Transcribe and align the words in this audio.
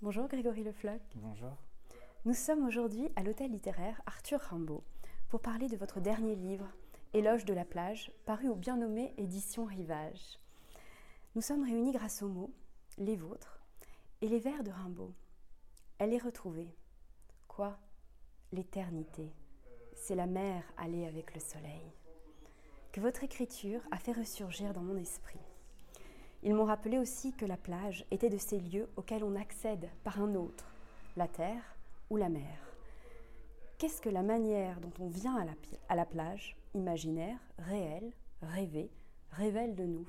Bonjour 0.00 0.28
Grégory 0.28 0.62
Le 0.62 0.70
Floch. 0.70 1.02
Bonjour. 1.16 1.56
Nous 2.24 2.32
sommes 2.32 2.64
aujourd'hui 2.64 3.08
à 3.16 3.24
l'hôtel 3.24 3.50
littéraire 3.50 4.00
Arthur 4.06 4.38
Rimbaud 4.38 4.84
pour 5.28 5.40
parler 5.40 5.66
de 5.66 5.76
votre 5.76 5.98
dernier 5.98 6.36
livre, 6.36 6.68
Éloge 7.14 7.44
de 7.44 7.52
la 7.52 7.64
plage, 7.64 8.12
paru 8.24 8.48
au 8.48 8.54
bien 8.54 8.76
nommé 8.76 9.12
Édition 9.18 9.64
Rivage. 9.64 10.38
Nous 11.34 11.42
sommes 11.42 11.64
réunis 11.64 11.90
grâce 11.90 12.22
aux 12.22 12.28
mots, 12.28 12.54
les 12.96 13.16
vôtres, 13.16 13.60
et 14.20 14.28
les 14.28 14.38
vers 14.38 14.62
de 14.62 14.70
Rimbaud. 14.70 15.12
Elle 15.98 16.14
est 16.14 16.22
retrouvée. 16.22 16.72
Quoi? 17.48 17.76
L'éternité. 18.52 19.32
C'est 19.96 20.14
la 20.14 20.26
mer 20.26 20.62
allée 20.76 21.06
avec 21.06 21.34
le 21.34 21.40
soleil. 21.40 21.92
Que 22.92 23.00
votre 23.00 23.24
écriture 23.24 23.80
a 23.90 23.98
fait 23.98 24.12
ressurgir 24.12 24.72
dans 24.72 24.82
mon 24.82 24.96
esprit. 24.96 25.40
Ils 26.42 26.54
m'ont 26.54 26.64
rappelé 26.64 26.98
aussi 26.98 27.32
que 27.32 27.44
la 27.44 27.56
plage 27.56 28.04
était 28.10 28.30
de 28.30 28.38
ces 28.38 28.60
lieux 28.60 28.88
auxquels 28.96 29.24
on 29.24 29.34
accède 29.34 29.88
par 30.04 30.20
un 30.20 30.34
autre, 30.34 30.70
la 31.16 31.26
terre 31.26 31.76
ou 32.10 32.16
la 32.16 32.28
mer. 32.28 32.58
Qu'est-ce 33.78 34.00
que 34.00 34.08
la 34.08 34.22
manière 34.22 34.80
dont 34.80 34.92
on 35.00 35.08
vient 35.08 35.36
à 35.88 35.94
la, 35.94 36.04
plage, 36.04 36.56
imaginaire, 36.74 37.38
réelle, 37.58 38.12
rêvée, 38.42 38.90
révèle 39.30 39.74
de 39.74 39.84
nous? 39.84 40.08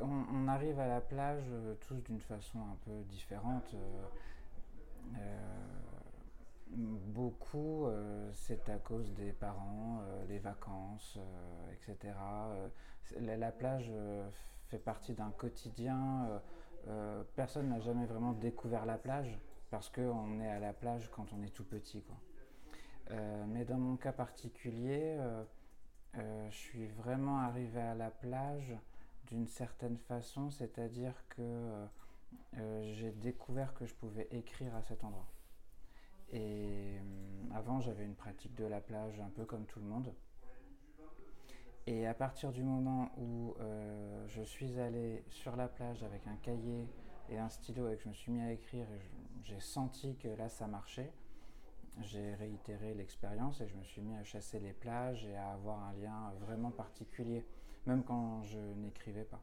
On, 0.00 0.24
on, 0.32 0.48
arrive 0.48 0.80
à 0.80 0.88
la 0.88 1.02
plage 1.02 1.44
euh, 1.50 1.74
tous 1.86 2.00
d'une 2.00 2.20
façon 2.20 2.58
un 2.58 2.76
peu 2.86 3.02
différente. 3.02 3.74
Euh, 3.74 4.04
euh, 5.18 5.73
beaucoup, 6.74 7.86
c'est 8.32 8.68
à 8.68 8.78
cause 8.78 9.12
des 9.14 9.32
parents, 9.32 10.00
les 10.28 10.38
vacances, 10.38 11.18
etc. 11.72 12.14
La, 13.20 13.36
la, 13.36 13.52
plage 13.52 13.92
fait 14.68 14.78
partie 14.78 15.14
d'un 15.14 15.30
quotidien. 15.30 16.40
personne 17.36 17.68
n'a 17.68 17.80
jamais 17.80 18.06
vraiment 18.06 18.32
découvert 18.32 18.86
la 18.86 18.98
plage 18.98 19.38
parce 19.70 19.88
qu'on 19.90 20.40
est 20.40 20.50
à 20.50 20.58
la 20.58 20.72
plage 20.72 21.10
quand 21.10 21.32
on 21.32 21.42
est 21.42 21.54
tout 21.54 21.64
petit. 21.64 22.02
Quoi. 22.02 23.16
mais 23.46 23.64
dans 23.64 23.78
mon 23.78 23.96
cas 23.96 24.12
particulier, 24.12 25.18
je 26.14 26.56
suis 26.56 26.86
vraiment 26.86 27.38
arrivé 27.38 27.80
à 27.80 27.94
la 27.94 28.10
plage 28.10 28.74
d'une 29.26 29.46
certaine 29.46 29.98
façon, 29.98 30.50
c'est-à-dire 30.50 31.14
que 31.30 31.42
euh, 31.42 31.86
euh, 32.58 32.94
j'ai 32.94 33.10
découvert 33.10 33.74
que 33.74 33.86
je 33.86 33.94
pouvais 33.94 34.28
écrire 34.30 34.74
à 34.74 34.82
cet 34.82 35.04
endroit. 35.04 35.26
Et 36.34 36.98
euh, 36.98 37.54
avant, 37.54 37.80
j'avais 37.80 38.04
une 38.04 38.14
pratique 38.14 38.54
de 38.54 38.64
la 38.64 38.80
plage 38.80 39.18
un 39.20 39.30
peu 39.30 39.46
comme 39.46 39.64
tout 39.64 39.78
le 39.78 39.86
monde. 39.86 40.12
Et 41.86 42.06
à 42.06 42.14
partir 42.14 42.52
du 42.52 42.62
moment 42.62 43.10
où 43.18 43.54
je 44.26 44.40
suis 44.42 44.80
allé 44.80 45.22
sur 45.28 45.54
la 45.54 45.68
plage 45.68 46.02
avec 46.02 46.26
un 46.26 46.36
cahier 46.36 46.88
et 47.28 47.38
un 47.38 47.50
stylo 47.50 47.90
et 47.90 47.96
que 47.96 48.02
je 48.02 48.08
me 48.08 48.14
suis 48.14 48.32
mis 48.32 48.40
à 48.40 48.52
écrire, 48.52 48.86
j'ai 49.42 49.60
senti 49.60 50.16
que 50.16 50.28
là 50.28 50.48
ça 50.48 50.66
marchait, 50.66 51.12
j'ai 52.00 52.34
réitéré 52.36 52.94
l'expérience 52.94 53.60
et 53.60 53.68
je 53.68 53.76
me 53.76 53.84
suis 53.84 54.00
mis 54.00 54.16
à 54.16 54.24
chasser 54.24 54.60
les 54.60 54.72
plages 54.72 55.26
et 55.26 55.36
à 55.36 55.52
avoir 55.52 55.78
un 55.84 55.92
lien 55.92 56.32
vraiment 56.40 56.70
particulier 56.70 57.44
même 57.86 58.02
quand 58.02 58.44
je 58.44 58.58
n'écrivais 58.58 59.24
pas. 59.24 59.42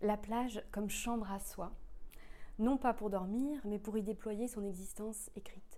La 0.00 0.16
plage 0.16 0.62
comme 0.70 0.90
chambre 0.90 1.30
à 1.30 1.38
soi, 1.38 1.72
non 2.58 2.76
pas 2.76 2.94
pour 2.94 3.10
dormir, 3.10 3.60
mais 3.64 3.78
pour 3.78 3.96
y 3.96 4.02
déployer 4.02 4.48
son 4.48 4.64
existence 4.64 5.30
écrite. 5.36 5.71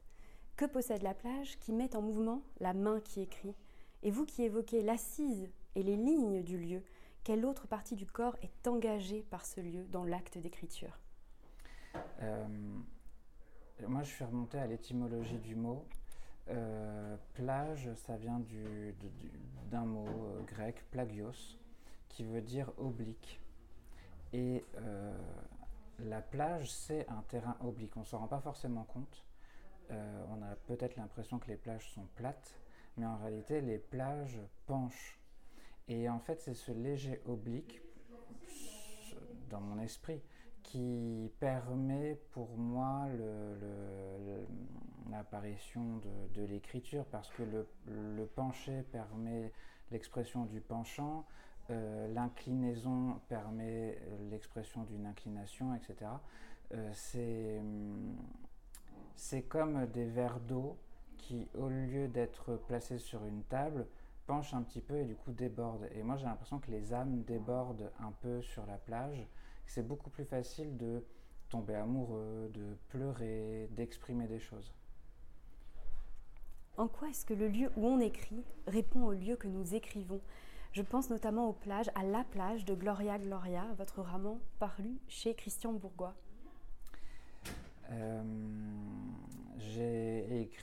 Que 0.57 0.67
possède 0.67 1.03
la 1.03 1.15
plage 1.15 1.59
qui 1.59 1.73
met 1.73 1.97
en 1.97 2.03
mouvement 2.03 2.41
la 2.61 2.75
main 2.75 3.01
qui 3.01 3.21
écrit 3.21 3.57
Et 4.05 4.13
vous 4.13 4.25
qui 4.25 4.45
évoquez 4.45 4.83
l'assise 4.83 5.51
et 5.75 5.83
les 5.83 5.97
lignes 5.97 6.45
du 6.45 6.59
lieu, 6.59 6.83
quelle 7.25 7.45
autre 7.45 7.67
partie 7.67 7.97
du 7.97 8.07
corps 8.07 8.37
est 8.41 8.69
engagée 8.69 9.23
par 9.31 9.47
ce 9.47 9.61
lieu 9.61 9.85
dans 9.87 10.05
l'acte 10.05 10.39
d'écriture? 10.39 11.01
Euh, 12.23 12.47
Moi, 13.89 14.05
je 14.05 14.11
suis 14.11 14.25
remonté 14.25 14.59
à 14.59 14.69
l'étymologie 14.69 15.39
du 15.39 15.57
mot. 15.57 15.85
Euh, 16.51 17.17
plage, 17.33 17.93
ça 17.95 18.17
vient 18.17 18.41
d'un 19.71 19.85
mot 19.85 20.07
euh, 20.07 20.43
grec, 20.43 20.85
plagios, 20.93 21.57
qui 22.09 22.23
veut 22.23 22.43
dire 22.43 22.71
oblique. 22.79 23.41
Et 24.33 24.65
la 26.01 26.21
plage, 26.21 26.71
c'est 26.71 27.09
un 27.09 27.23
terrain 27.29 27.57
oblique. 27.61 27.97
On 27.97 28.01
ne 28.01 28.05
s'en 28.05 28.19
rend 28.19 28.29
pas 28.29 28.41
forcément 28.41 28.85
compte. 28.85 29.25
On 29.91 30.43
a 30.43 30.57
peut-être 30.67 30.97
l'impression 30.97 31.39
que 31.39 31.49
les 31.49 31.57
plages 31.57 31.91
sont 31.93 32.07
plates, 32.17 32.59
mais 32.97 33.07
en 33.07 33.17
réalité, 33.17 33.61
les 33.61 33.79
plages 33.79 34.41
penchent. 34.67 35.19
Et 35.89 36.09
en 36.09 36.19
fait, 36.19 36.41
c'est 36.41 36.55
ce 36.55 36.73
léger 36.73 37.21
oblique, 37.27 37.83
dans 39.51 39.61
mon 39.61 39.79
esprit, 39.81 40.23
qui 40.63 41.31
permet 41.39 42.19
pour 42.33 42.57
moi 42.57 43.07
l'apparition 45.11 46.01
de, 46.35 46.43
l'écriture 46.45 47.05
parce 47.07 47.31
que 47.31 47.43
le, 47.43 48.27
penché 48.35 48.83
permet 48.91 49.53
l'expression 49.91 50.47
du 50.47 50.61
penchant, 50.61 51.27
euh, 51.71 52.13
l'inclinaison 52.13 53.21
permet 53.29 53.99
l'expression 54.31 54.83
d'une 54.85 55.07
inclination, 55.07 55.75
etc. 55.75 56.11
Euh, 56.73 56.91
c'est 56.93 57.63
comme 59.49 59.87
des 59.87 60.07
verres 60.07 60.41
d'eau 60.41 60.77
qui, 61.19 61.49
au 61.55 61.69
lieu 61.69 62.09
d'être 62.09 62.57
placés 62.67 62.99
sur 62.99 63.25
une 63.25 63.43
table, 63.45 63.87
penchent 64.27 64.55
un 64.55 64.63
petit 64.63 64.81
peu 64.81 64.97
et 64.97 65.05
du 65.05 65.15
coup 65.15 65.33
débordent. 65.33 65.89
Et 65.95 66.03
moi 66.03 66.17
j'ai 66.17 66.27
l'impression 66.27 66.59
que 66.59 66.71
les 66.71 66.93
âmes 66.93 67.23
débordent 67.23 67.91
un 68.01 68.13
peu 68.23 68.43
sur 68.43 68.65
la 68.67 68.77
plage 68.77 69.27
c'est 69.67 69.87
beaucoup 69.87 70.11
plus 70.11 70.25
facile 70.25 70.77
de 70.77 71.05
tomber 71.49 71.75
amoureux, 71.75 72.51
de 72.53 72.77
pleurer, 72.89 73.69
d'exprimer 73.73 74.27
des 74.27 74.39
choses. 74.39 74.73
En 76.77 76.89
quoi 76.89 77.09
est-ce 77.09 77.25
que 77.25 77.35
le 77.35 77.49
lieu 77.49 77.71
où 77.77 77.87
on 77.87 78.01
écrit 78.01 78.45
répond 78.67 79.05
au 79.05 79.13
lieu 79.13 79.37
que 79.37 79.47
nous 79.47 79.75
écrivons? 79.75 80.21
Je 80.73 80.83
pense 80.83 81.09
notamment 81.09 81.49
aux 81.49 81.53
plages, 81.53 81.91
à 81.95 82.03
la 82.03 82.25
plage 82.25 82.65
de 82.65 82.75
Gloria 82.75 83.17
Gloria, 83.19 83.65
votre 83.79 84.03
roman 84.03 84.41
paru 84.59 84.99
chez 85.07 85.35
Christian 85.35 85.73
Bourgois. 85.73 86.15
Euh, 87.91 88.23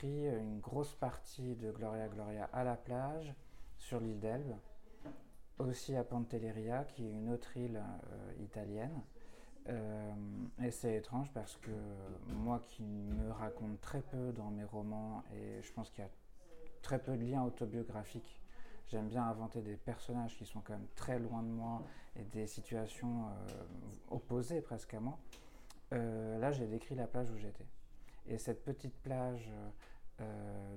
écrit 0.02 0.26
une 0.26 0.60
grosse 0.60 0.96
partie 0.96 1.56
de 1.56 1.72
Gloria 1.72 2.08
Gloria 2.08 2.50
à 2.54 2.64
la 2.64 2.76
plage, 2.76 3.34
sur 3.78 4.00
l'île 4.00 4.20
d'Elbe 4.20 4.56
aussi 5.60 5.96
à 5.96 6.04
Pantelleria, 6.04 6.86
qui 6.86 7.06
est 7.06 7.12
une 7.12 7.30
autre 7.30 7.56
île 7.56 7.78
euh, 7.78 8.44
italienne. 8.44 9.00
Euh, 9.70 10.12
et 10.64 10.72
c'est 10.72 10.96
étrange 10.96 11.32
parce 11.34 11.56
que 11.58 11.72
moi 12.34 12.60
qui 12.68 12.82
me 12.84 13.32
raconte 13.32 13.80
très 13.80 14.02
peu 14.02 14.32
dans 14.32 14.50
mes 14.50 14.64
romans, 14.64 15.24
et 15.36 15.62
je 15.62 15.72
pense 15.72 15.92
qu'il 15.92 16.04
y 16.04 16.08
a 16.08 16.12
très 16.82 16.98
peu 16.98 17.16
de 17.16 17.24
liens 17.24 17.44
autobiographiques, 17.44 18.42
j'aime 18.88 19.08
bien 19.08 19.24
inventer 19.24 19.62
des 19.62 19.76
personnages 19.76 20.36
qui 20.36 20.46
sont 20.46 20.62
quand 20.62 20.74
même 20.74 20.88
très 20.96 21.20
loin 21.20 21.44
de 21.44 21.50
moi 21.50 21.84
et 22.16 22.24
des 22.24 22.48
situations 22.48 23.28
euh, 23.28 23.64
opposées 24.10 24.62
presque 24.62 24.96
à 24.96 25.00
moi. 25.00 25.20
là, 25.92 26.52
j'ai 26.52 26.66
décrit 26.66 26.96
la 26.96 27.06
plage 27.06 27.30
où 27.30 27.38
j'étais. 27.38 27.68
Et 28.28 28.40
cette 28.40 28.64
petite 28.64 28.96
plage 29.04 29.52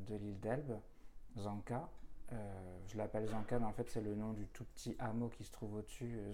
de 0.07 0.15
l'île 0.17 0.41
d'Elbe, 0.41 0.79
Zanka, 1.39 1.89
euh, 2.33 2.37
je 2.87 2.97
l'appelle 2.97 3.27
Zanka, 3.27 3.59
mais 3.59 3.67
en 3.67 3.73
fait 3.73 3.89
c'est 3.91 4.01
le 4.01 4.15
nom 4.15 4.33
du 4.33 4.47
tout 4.49 4.65
petit 4.65 4.97
hameau 4.99 5.29
qui 5.29 5.45
se 5.45 5.53
trouve 5.53 5.75
au-dessus. 5.75 6.19
Euh, 6.19 6.33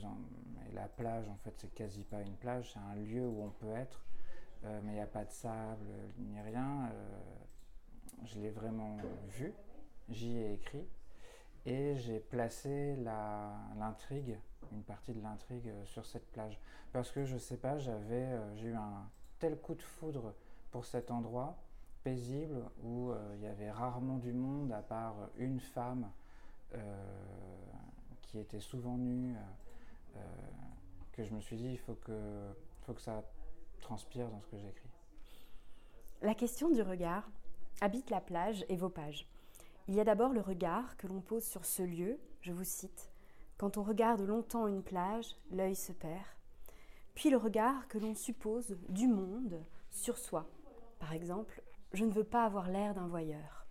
et 0.70 0.74
la 0.74 0.88
plage, 0.88 1.28
en 1.28 1.36
fait, 1.36 1.52
c'est 1.56 1.74
quasi 1.74 2.04
pas 2.04 2.20
une 2.20 2.36
plage, 2.36 2.72
c'est 2.72 2.78
un 2.78 2.94
lieu 2.94 3.26
où 3.26 3.42
on 3.42 3.50
peut 3.50 3.72
être, 3.72 4.04
euh, 4.64 4.80
mais 4.84 4.92
il 4.92 4.94
n'y 4.94 5.00
a 5.00 5.06
pas 5.06 5.24
de 5.24 5.30
sable 5.30 5.86
ni 6.18 6.40
rien. 6.40 6.90
je 8.24 8.38
l'ai 8.38 8.50
vraiment 8.50 8.98
vu, 9.28 9.52
j'y 10.08 10.36
ai 10.38 10.54
écrit, 10.54 10.86
et 11.66 11.96
j'ai 11.96 12.20
placé 12.20 12.96
l'intrigue, 13.76 14.38
une 14.72 14.82
partie 14.82 15.12
de 15.12 15.22
l'intrigue 15.22 15.72
sur 15.84 16.06
cette 16.06 16.30
plage. 16.30 16.60
Parce 16.92 17.10
que 17.10 17.24
je 17.24 17.38
sais 17.38 17.56
pas, 17.56 17.78
j'avais, 17.78 18.28
j'ai 18.56 18.68
eu 18.68 18.74
un 18.74 19.08
tel 19.38 19.58
coup 19.58 19.74
de 19.74 19.82
foudre 19.82 20.34
pour 20.70 20.84
cet 20.84 21.10
endroit 21.10 21.56
paisible 22.02 22.64
où 22.82 23.10
euh, 23.10 23.34
il 23.36 23.42
y 23.42 23.46
avait 23.46 23.70
rarement 23.70 24.18
du 24.18 24.32
monde 24.32 24.72
à 24.72 24.82
part 24.82 25.14
une 25.36 25.60
femme 25.60 26.10
euh, 26.74 26.78
qui 28.22 28.38
était 28.38 28.60
souvent 28.60 28.96
nue, 28.96 29.34
euh, 30.16 30.20
que 31.12 31.24
je 31.24 31.34
me 31.34 31.40
suis 31.40 31.56
dit 31.56 31.70
il 31.72 31.78
faut 31.78 31.94
que, 31.94 32.52
faut 32.82 32.94
que 32.94 33.02
ça 33.02 33.22
transpire 33.80 34.28
dans 34.28 34.40
ce 34.40 34.46
que 34.46 34.58
j'écris. 34.58 34.88
La 36.22 36.34
question 36.34 36.70
du 36.70 36.82
regard 36.82 37.28
habite 37.80 38.10
la 38.10 38.20
plage 38.20 38.64
et 38.68 38.76
vos 38.76 38.90
pages. 38.90 39.26
Il 39.88 39.94
y 39.94 40.00
a 40.00 40.04
d'abord 40.04 40.32
le 40.32 40.40
regard 40.40 40.96
que 40.96 41.06
l'on 41.06 41.20
pose 41.20 41.44
sur 41.44 41.64
ce 41.64 41.82
lieu, 41.82 42.18
je 42.42 42.52
vous 42.52 42.64
cite, 42.64 43.10
Quand 43.58 43.76
on 43.76 43.82
regarde 43.82 44.20
longtemps 44.20 44.66
une 44.66 44.82
plage, 44.82 45.34
l'œil 45.50 45.74
se 45.74 45.92
perd. 45.92 46.24
Puis 47.14 47.30
le 47.30 47.36
regard 47.36 47.88
que 47.88 47.98
l'on 47.98 48.14
suppose 48.14 48.76
du 48.88 49.08
monde 49.08 49.60
sur 49.90 50.16
soi. 50.16 50.46
Par 50.98 51.12
exemple, 51.12 51.62
je 51.92 52.04
ne 52.04 52.12
veux 52.12 52.24
pas 52.24 52.44
avoir 52.44 52.68
l'air 52.68 52.94
d'un 52.94 53.08
voyeur. 53.08 53.66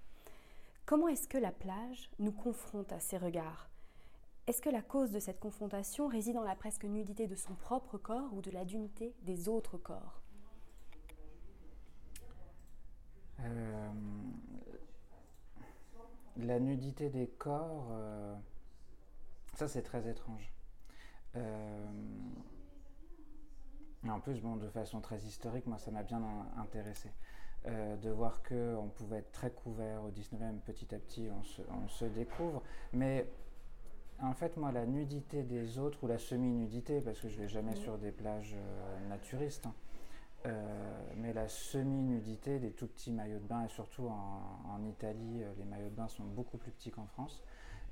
Comment 0.85 1.07
est-ce 1.07 1.27
que 1.27 1.37
la 1.37 1.51
plage 1.51 2.09
nous 2.19 2.31
confronte 2.31 2.91
à 2.91 2.99
ces 2.99 3.17
regards? 3.17 3.69
Est-ce 4.47 4.61
que 4.61 4.69
la 4.69 4.81
cause 4.81 5.11
de 5.11 5.19
cette 5.19 5.39
confrontation 5.39 6.07
réside 6.07 6.33
dans 6.35 6.43
la 6.43 6.55
presque 6.55 6.85
nudité 6.85 7.27
de 7.27 7.35
son 7.35 7.53
propre 7.53 7.97
corps 7.97 8.33
ou 8.33 8.41
de 8.41 8.51
la 8.51 8.65
nudité 8.65 9.15
des 9.21 9.47
autres 9.47 9.77
corps? 9.77 10.21
Euh, 13.41 13.91
La 16.37 16.57
nudité 16.57 17.09
des 17.09 17.27
corps, 17.27 17.89
euh, 17.91 18.33
ça 19.55 19.67
c'est 19.67 19.81
très 19.81 20.07
étrange. 20.07 20.53
Euh, 21.35 21.85
en 24.07 24.19
plus, 24.21 24.39
bon, 24.39 24.55
de 24.55 24.69
façon 24.69 25.01
très 25.01 25.19
historique, 25.19 25.67
moi 25.67 25.77
ça 25.77 25.91
m'a 25.91 26.03
bien 26.03 26.21
intéressé. 26.57 27.11
De 27.65 28.09
voir 28.09 28.41
qu'on 28.43 28.89
pouvait 28.95 29.17
être 29.17 29.31
très 29.31 29.51
couvert 29.51 30.03
au 30.03 30.11
19e, 30.11 30.59
petit 30.65 30.93
à 30.95 30.97
petit 30.97 31.29
on 31.29 31.43
se, 31.43 31.61
on 31.83 31.87
se 31.87 32.05
découvre. 32.05 32.63
Mais 32.93 33.27
en 34.21 34.33
fait, 34.33 34.57
moi, 34.57 34.71
la 34.71 34.85
nudité 34.85 35.43
des 35.43 35.77
autres, 35.77 36.03
ou 36.03 36.07
la 36.07 36.17
semi-nudité, 36.17 37.01
parce 37.01 37.19
que 37.19 37.29
je 37.29 37.37
ne 37.37 37.41
vais 37.41 37.47
jamais 37.47 37.75
sur 37.75 37.97
des 37.97 38.11
plages 38.11 38.55
naturistes, 39.07 39.65
hein, 39.65 39.73
euh, 40.45 41.03
mais 41.17 41.33
la 41.33 41.47
semi-nudité 41.47 42.59
des 42.59 42.71
tout 42.71 42.87
petits 42.87 43.11
maillots 43.11 43.39
de 43.39 43.47
bain, 43.47 43.65
et 43.65 43.69
surtout 43.69 44.07
en, 44.07 44.83
Italie, 44.85 45.43
euh, 45.43 45.51
les 45.57 45.65
maillots 45.65 45.89
de 45.89 45.95
bain 45.95 46.07
sont 46.07 46.23
beaucoup 46.23 46.57
plus 46.57 46.71
petits 46.71 46.91
qu'en 46.91 47.05
France, 47.05 47.43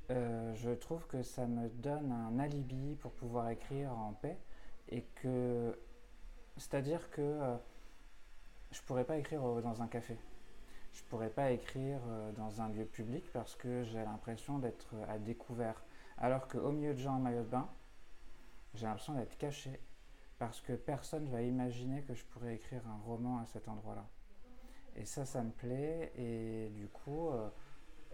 euh, 0.09 0.53
je 0.55 0.71
trouve 0.71 1.05
que 1.07 1.23
ça 1.23 1.45
me 1.45 1.67
donne 1.67 2.11
un 2.11 2.39
alibi 2.39 2.95
pour 2.95 3.11
pouvoir 3.11 3.49
écrire 3.49 3.91
en 3.91 4.13
paix, 4.13 4.37
et 4.89 5.03
que, 5.15 5.77
c'est-à-dire 6.55 7.09
que 7.09 7.57
je 8.71 8.81
pourrais 8.81 9.05
pas 9.05 9.17
écrire 9.17 9.41
dans 9.61 9.81
un 9.81 9.87
café. 9.87 10.17
Je 10.93 11.03
pourrais 11.03 11.29
pas 11.29 11.51
écrire 11.51 11.99
dans 12.35 12.61
un 12.61 12.69
lieu 12.69 12.85
public 12.85 13.31
parce 13.31 13.55
que 13.55 13.83
j'ai 13.83 14.03
l'impression 14.03 14.57
d'être 14.59 14.95
à 15.07 15.19
découvert. 15.19 15.83
Alors 16.17 16.47
qu'au 16.47 16.71
milieu 16.71 16.93
de 16.93 16.99
gens 16.99 17.15
en 17.15 17.19
maillot 17.19 17.43
de 17.43 17.49
bain, 17.49 17.69
j'ai 18.73 18.85
l'impression 18.85 19.13
d'être 19.13 19.37
caché 19.37 19.79
parce 20.39 20.61
que 20.61 20.73
personne 20.73 21.25
ne 21.25 21.31
va 21.31 21.41
imaginer 21.41 22.01
que 22.03 22.13
je 22.13 22.23
pourrais 22.25 22.55
écrire 22.55 22.81
un 22.87 22.97
roman 23.05 23.39
à 23.39 23.45
cet 23.45 23.67
endroit-là. 23.67 24.05
Et 24.95 25.05
ça, 25.05 25.25
ça 25.25 25.43
me 25.43 25.51
plaît, 25.51 26.11
et 26.15 26.69
du 26.69 26.87
coup, 26.87 27.29
euh, 27.29 27.49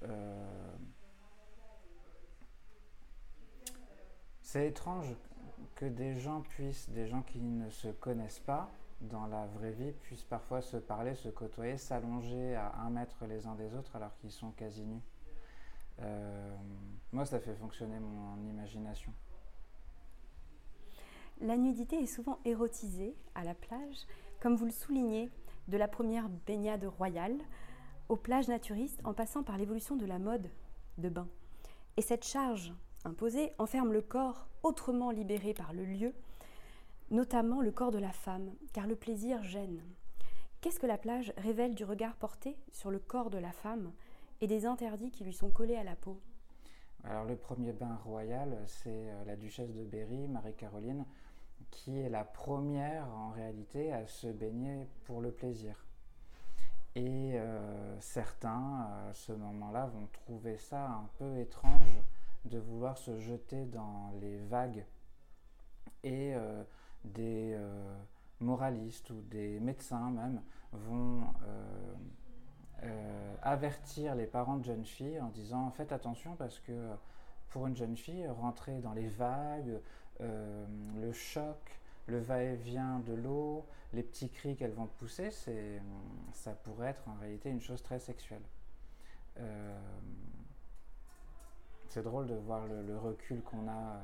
euh, 0.03 0.75
c'est 4.41 4.67
étrange 4.67 5.15
que 5.75 5.85
des 5.85 6.19
gens 6.19 6.41
puissent, 6.41 6.89
des 6.89 7.07
gens 7.07 7.21
qui 7.21 7.39
ne 7.39 7.69
se 7.69 7.87
connaissent 7.87 8.41
pas 8.41 8.69
dans 9.03 9.25
la 9.27 9.47
vraie 9.47 9.71
vie, 9.71 9.91
puissent 9.91 10.23
parfois 10.23 10.61
se 10.61 10.77
parler, 10.77 11.15
se 11.15 11.29
côtoyer, 11.29 11.77
s'allonger 11.77 12.55
à 12.55 12.73
un 12.79 12.89
mètre 12.89 13.25
les 13.25 13.45
uns 13.45 13.55
des 13.55 13.73
autres 13.75 13.95
alors 13.95 14.15
qu'ils 14.17 14.31
sont 14.31 14.51
quasi 14.51 14.83
nus. 14.85 15.01
Euh, 16.01 16.55
moi, 17.11 17.25
ça 17.25 17.39
fait 17.39 17.53
fonctionner 17.55 17.99
mon 17.99 18.37
imagination. 18.49 19.13
La 21.41 21.57
nudité 21.57 21.97
est 21.97 22.07
souvent 22.07 22.39
érotisée 22.45 23.15
à 23.35 23.43
la 23.43 23.53
plage, 23.53 24.07
comme 24.39 24.55
vous 24.55 24.65
le 24.65 24.71
soulignez, 24.71 25.29
de 25.67 25.77
la 25.77 25.87
première 25.87 26.29
baignade 26.29 26.85
royale 26.85 27.37
aux 28.09 28.15
plages 28.15 28.47
naturistes 28.47 28.99
en 29.03 29.13
passant 29.13 29.43
par 29.43 29.57
l'évolution 29.57 29.95
de 29.95 30.05
la 30.05 30.19
mode 30.19 30.49
de 30.97 31.09
bain. 31.09 31.27
Et 31.97 32.01
cette 32.01 32.25
charge 32.25 32.73
imposée 33.05 33.51
enferme 33.57 33.93
le 33.93 34.01
corps 34.01 34.47
autrement 34.61 35.11
libéré 35.11 35.53
par 35.53 35.73
le 35.73 35.85
lieu, 35.85 36.13
notamment 37.13 37.61
le 37.61 37.71
corps 37.71 37.91
de 37.91 37.99
la 37.99 38.11
femme, 38.11 38.51
car 38.73 38.87
le 38.87 38.95
plaisir 38.95 39.43
gêne. 39.43 39.81
Qu'est-ce 40.61 40.79
que 40.79 40.87
la 40.87 40.97
plage 40.97 41.31
révèle 41.37 41.75
du 41.75 41.85
regard 41.85 42.15
porté 42.15 42.57
sur 42.71 42.89
le 42.89 42.99
corps 42.99 43.29
de 43.29 43.37
la 43.37 43.51
femme 43.51 43.93
et 44.41 44.47
des 44.47 44.65
interdits 44.65 45.11
qui 45.11 45.23
lui 45.23 45.33
sont 45.33 45.51
collés 45.51 45.75
à 45.75 45.83
la 45.83 45.95
peau? 45.95 46.19
Alors 47.03 47.25
le 47.25 47.35
premier 47.35 47.71
bain 47.71 47.99
royal, 48.03 48.57
c'est 48.65 48.89
euh, 48.89 49.25
la 49.25 49.35
duchesse 49.35 49.73
de 49.73 49.83
Berry, 49.83 50.27
Marie-Caroline, 50.27 51.05
qui 51.69 51.99
est 51.99 52.09
la 52.09 52.23
première 52.23 53.07
en 53.13 53.29
réalité 53.29 53.93
à 53.93 54.07
se 54.07 54.27
baigner 54.27 54.87
pour 55.03 55.21
le 55.21 55.31
plaisir. 55.31 55.85
Et 56.95 57.33
euh, 57.35 57.99
certains, 57.99 58.87
à 59.09 59.13
ce 59.13 59.33
moment-là, 59.33 59.87
vont 59.87 60.07
trouver 60.13 60.57
ça 60.57 60.87
un 60.87 61.09
peu 61.17 61.37
étrange 61.37 61.99
de 62.45 62.57
vouloir 62.57 62.97
se 62.97 63.19
jeter 63.19 63.65
dans 63.65 64.11
les 64.21 64.37
vagues. 64.37 64.85
Et 66.03 66.33
euh, 66.35 66.63
des 67.05 67.53
euh, 67.55 67.95
moralistes 68.39 69.09
ou 69.09 69.21
des 69.21 69.59
médecins 69.59 70.09
même 70.11 70.41
vont 70.71 71.23
avertir 73.41 74.13
les 74.15 74.25
parents 74.25 74.57
de 74.57 74.65
jeunes 74.65 74.83
filles 74.83 75.21
en 75.21 75.29
disant 75.29 75.71
faites 75.71 75.93
attention 75.93 76.35
parce 76.35 76.59
que 76.59 76.89
pour 77.53 77.67
une 77.67 77.75
jeune 77.75 77.95
fille, 77.95 78.27
rentrer 78.27 78.79
dans 78.79 78.93
les 78.93 79.07
vagues, 79.07 79.79
euh, 80.21 80.65
le 80.99 81.11
choc, 81.11 81.79
le 82.07 82.19
va-et-vient 82.19 82.99
de 82.99 83.13
l'eau, 83.13 83.65
les 83.93 84.01
petits 84.01 84.29
cris 84.29 84.55
qu'elles 84.55 84.73
vont 84.73 84.87
pousser, 84.87 85.29
ça 86.31 86.51
pourrait 86.63 86.89
être 86.89 87.07
en 87.07 87.13
réalité 87.21 87.51
une 87.51 87.61
chose 87.61 87.83
très 87.83 87.99
sexuelle. 87.99 88.41
Euh, 89.37 89.79
c'est 91.89 92.01
drôle 92.01 92.25
de 92.25 92.33
voir 92.33 92.65
le, 92.65 92.97
recul 92.97 93.41
qu'on 93.43 93.67
a. 93.67 93.97
Euh, 93.97 93.99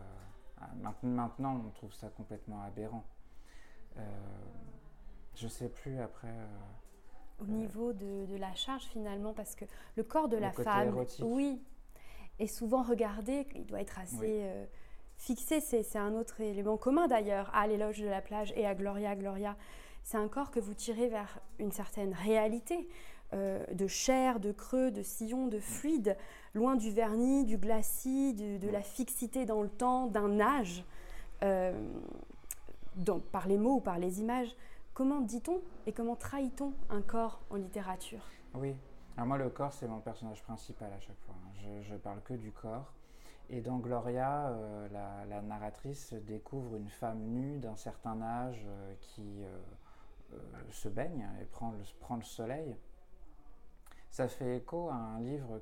maintenant, 1.04 1.62
on 1.66 1.70
trouve 1.72 1.94
ça 1.94 2.10
complètement 2.10 2.62
aberrant. 2.64 3.04
je 5.36 5.46
ne 5.46 5.50
sais 5.50 5.70
plus 5.70 6.00
après. 6.00 6.34
Au 7.40 7.46
niveau 7.46 7.94
de, 7.94 8.36
la 8.38 8.54
charge 8.54 8.84
finalement, 8.84 9.34
parce 9.34 9.56
que 9.56 9.66
le 9.96 10.04
corps 10.04 10.28
de 10.28 10.38
la 10.38 10.52
femme, 10.52 11.06
oui, 11.22 11.62
est 12.40 12.48
souvent 12.48 12.84
regardé, 12.84 13.48
il 13.56 13.66
doit 13.66 13.82
être 13.82 14.00
assez 14.00 14.68
fixé, 15.20 15.60
c'est 15.60 15.98
un 15.98 16.14
autre 16.14 16.42
élément 16.42 16.78
commun 16.78 17.08
d'ailleurs 17.08 17.54
à 17.54 17.68
l'éloge 17.68 18.00
de 18.00 18.08
la 18.08 18.22
plage 18.22 18.54
et 18.56 18.66
à 18.66 18.74
Gloria 18.74 19.16
Gloria. 19.16 19.56
C'est 20.04 20.18
un 20.18 20.28
corps 20.28 20.50
que 20.50 20.60
vous 20.60 20.74
tirez 20.74 21.10
vers 21.10 21.40
une 21.60 21.72
certaine 21.72 22.14
réalité 22.14 22.88
euh, 23.36 23.64
de 23.74 23.86
chair, 23.86 24.40
de 24.40 24.52
creux, 24.52 24.90
de 24.90 25.04
sillon, 25.04 25.46
de 25.48 25.60
fluide, 25.60 26.18
loin 26.56 26.76
du 26.76 26.90
vernis, 26.90 27.46
du 27.46 27.60
glacis, 27.60 28.34
de, 28.34 28.70
la 28.70 28.82
fixité 28.82 29.46
dans 29.46 29.62
le 29.62 29.70
temps, 29.70 30.08
d'un 30.08 30.40
âge, 30.40 30.84
euh, 31.44 31.72
par 33.32 33.48
les 33.48 33.60
mots 33.60 33.76
ou 33.76 33.80
par 33.82 34.00
les 34.00 34.20
images. 34.20 34.56
Comment 34.96 35.22
dit-on 35.22 35.62
et 35.86 35.94
comment 35.94 36.16
trahit-on 36.16 36.74
un 36.90 37.04
corps 37.04 37.40
en 37.52 37.58
littérature? 37.58 38.26
Oui, 38.56 38.76
alors 39.16 39.28
moi 39.28 39.38
le 39.38 39.50
corps 39.50 39.74
c'est 39.74 39.88
mon 39.88 40.00
personnage 40.00 40.42
principal 40.42 40.92
à 40.92 41.00
chaque 41.00 41.20
fois. 41.20 41.36
Je, 41.84 41.96
parle 41.98 42.22
que 42.24 42.34
du 42.34 42.52
corps. 42.52 42.92
Et 43.52 43.62
dans 43.62 43.78
Gloria, 43.78 44.48
euh, 44.48 44.88
la, 45.30 45.42
narratrice 45.44 46.14
découvre 46.14 46.78
une 46.78 46.90
femme 46.90 47.20
nue 47.20 47.60
d'un 47.60 47.76
certain 47.76 48.20
âge 48.24 48.66
qui 49.02 49.44
se 50.72 50.90
baigne 50.90 51.28
et 51.40 51.46
prend 51.46 51.72
le, 51.72 52.24
soleil. 52.24 52.76
Ça 54.12 54.28
fait 54.28 54.58
écho 54.58 54.90
à 54.90 54.96
un 54.96 55.22
livre 55.22 55.62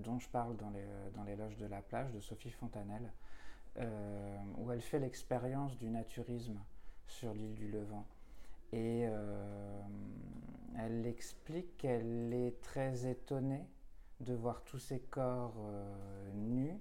dont 0.00 0.18
je 0.18 0.28
parle 0.28 0.56
dans, 0.56 0.70
les, 0.70 0.84
dans 1.14 1.24
l'éloge 1.24 1.56
de 1.56 1.66
la 1.66 1.82
plage 1.82 2.12
de 2.12 2.20
Sophie 2.20 2.50
Fontanelle, 2.50 3.12
où 4.56 4.70
elle 4.70 4.80
fait 4.80 4.98
l'expérience 4.98 5.76
du 5.76 5.90
naturisme 5.90 6.58
sur 7.06 7.34
l'île 7.34 7.54
du 7.54 7.68
Levant. 7.68 8.06
Et 8.72 9.06
elle 10.78 11.04
explique 11.06 11.76
qu'elle 11.78 12.32
est 12.32 12.60
très 12.62 13.06
étonnée 13.06 13.66
de 14.20 14.34
voir 14.34 14.62
tous 14.62 14.78
ces 14.78 15.00
corps 15.00 15.56
nus 16.34 16.78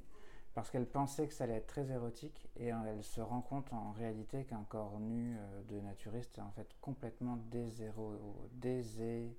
parce 0.58 0.72
qu'elle 0.72 0.88
pensait 0.88 1.28
que 1.28 1.36
ça 1.36 1.44
allait 1.44 1.58
être 1.58 1.68
très 1.68 1.92
érotique 1.92 2.50
et 2.56 2.74
euh, 2.74 2.78
elle 2.88 3.04
se 3.04 3.22
rend 3.22 3.42
compte 3.42 3.72
en 3.72 3.92
réalité 3.92 4.44
qu'un 4.44 4.64
corps 4.68 5.00
nu 5.00 5.38
euh, 5.38 5.62
de 5.70 5.80
naturiste 5.82 6.40
est 6.40 6.42
en 6.42 6.50
fait 6.50 6.68
complètement 6.82 7.38
désérotisé 7.52 9.38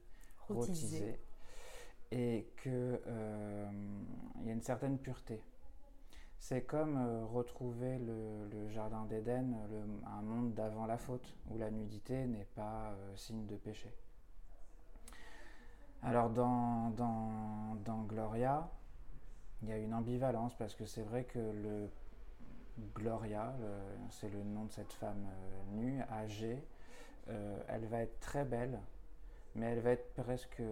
et 2.11 2.49
qu'il 2.63 2.73
euh, 3.07 3.71
y 4.45 4.51
a 4.51 4.53
une 4.53 4.63
certaine 4.63 4.99
pureté. 4.99 5.41
C'est 6.39 6.63
comme 6.63 6.97
retrouver 7.33 7.99
le, 7.99 8.69
jardin 8.69 9.05
d'Éden, 9.07 9.57
un 10.07 10.23
monde 10.23 10.55
d'avant 10.55 10.87
la 10.87 10.97
faute, 10.97 11.35
où 11.51 11.59
la 11.59 11.71
nudité 11.71 12.27
n'est 12.27 12.47
pas 12.55 12.95
signe 13.17 13.45
de 13.47 13.57
péché. 13.57 13.93
Alors 16.01 16.31
dans, 16.31 16.91
dans, 16.91 17.75
dans 17.85 18.03
Gloria, 18.03 18.71
il 19.63 19.69
y 19.69 19.73
a 19.73 19.79
une 19.79 19.93
ambivalence 19.93 20.55
parce 20.55 20.77
que 20.77 20.87
c'est 20.87 21.03
vrai 21.03 21.25
que 21.25 21.41
le 21.41 21.89
Gloria, 22.95 23.55
c'est 24.11 24.29
le 24.33 24.43
nom 24.43 24.65
de 24.65 24.73
cette 24.73 24.93
femme 24.93 25.27
euh, 25.27 25.77
nue, 25.77 26.03
âgée, 26.13 26.63
euh, 27.29 27.59
elle 27.69 27.87
va 27.87 28.01
être 28.03 28.21
très 28.21 28.45
belle, 28.45 28.79
mais 29.55 29.67
elle 29.67 29.81
va 29.81 29.91
être 29.91 30.15
presque 30.15 30.63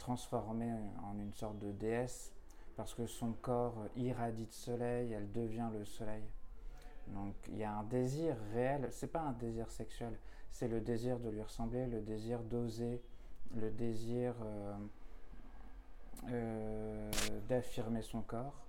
transformée 0.00 0.72
en 1.04 1.16
une 1.20 1.32
sorte 1.34 1.58
de 1.60 1.70
déesse 1.70 2.32
parce 2.76 2.94
que 2.94 3.06
son 3.06 3.32
corps 3.34 3.86
irradie 3.94 4.46
de 4.46 4.52
soleil, 4.52 5.12
elle 5.12 5.30
devient 5.30 5.68
le 5.72 5.84
soleil. 5.84 6.24
Donc 7.08 7.34
il 7.48 7.58
y 7.58 7.64
a 7.64 7.72
un 7.72 7.84
désir 7.84 8.34
réel, 8.52 8.88
c'est 8.90 9.12
pas 9.12 9.20
un 9.20 9.32
désir 9.32 9.70
sexuel, 9.70 10.18
c'est 10.50 10.66
le 10.66 10.80
désir 10.80 11.18
de 11.18 11.28
lui 11.28 11.42
ressembler, 11.42 11.86
le 11.86 12.00
désir 12.00 12.42
d'oser, 12.42 13.02
le 13.54 13.70
désir 13.70 14.34
euh, 14.42 14.76
euh, 16.30 17.10
d'affirmer 17.48 18.02
son 18.02 18.22
corps. 18.22 18.64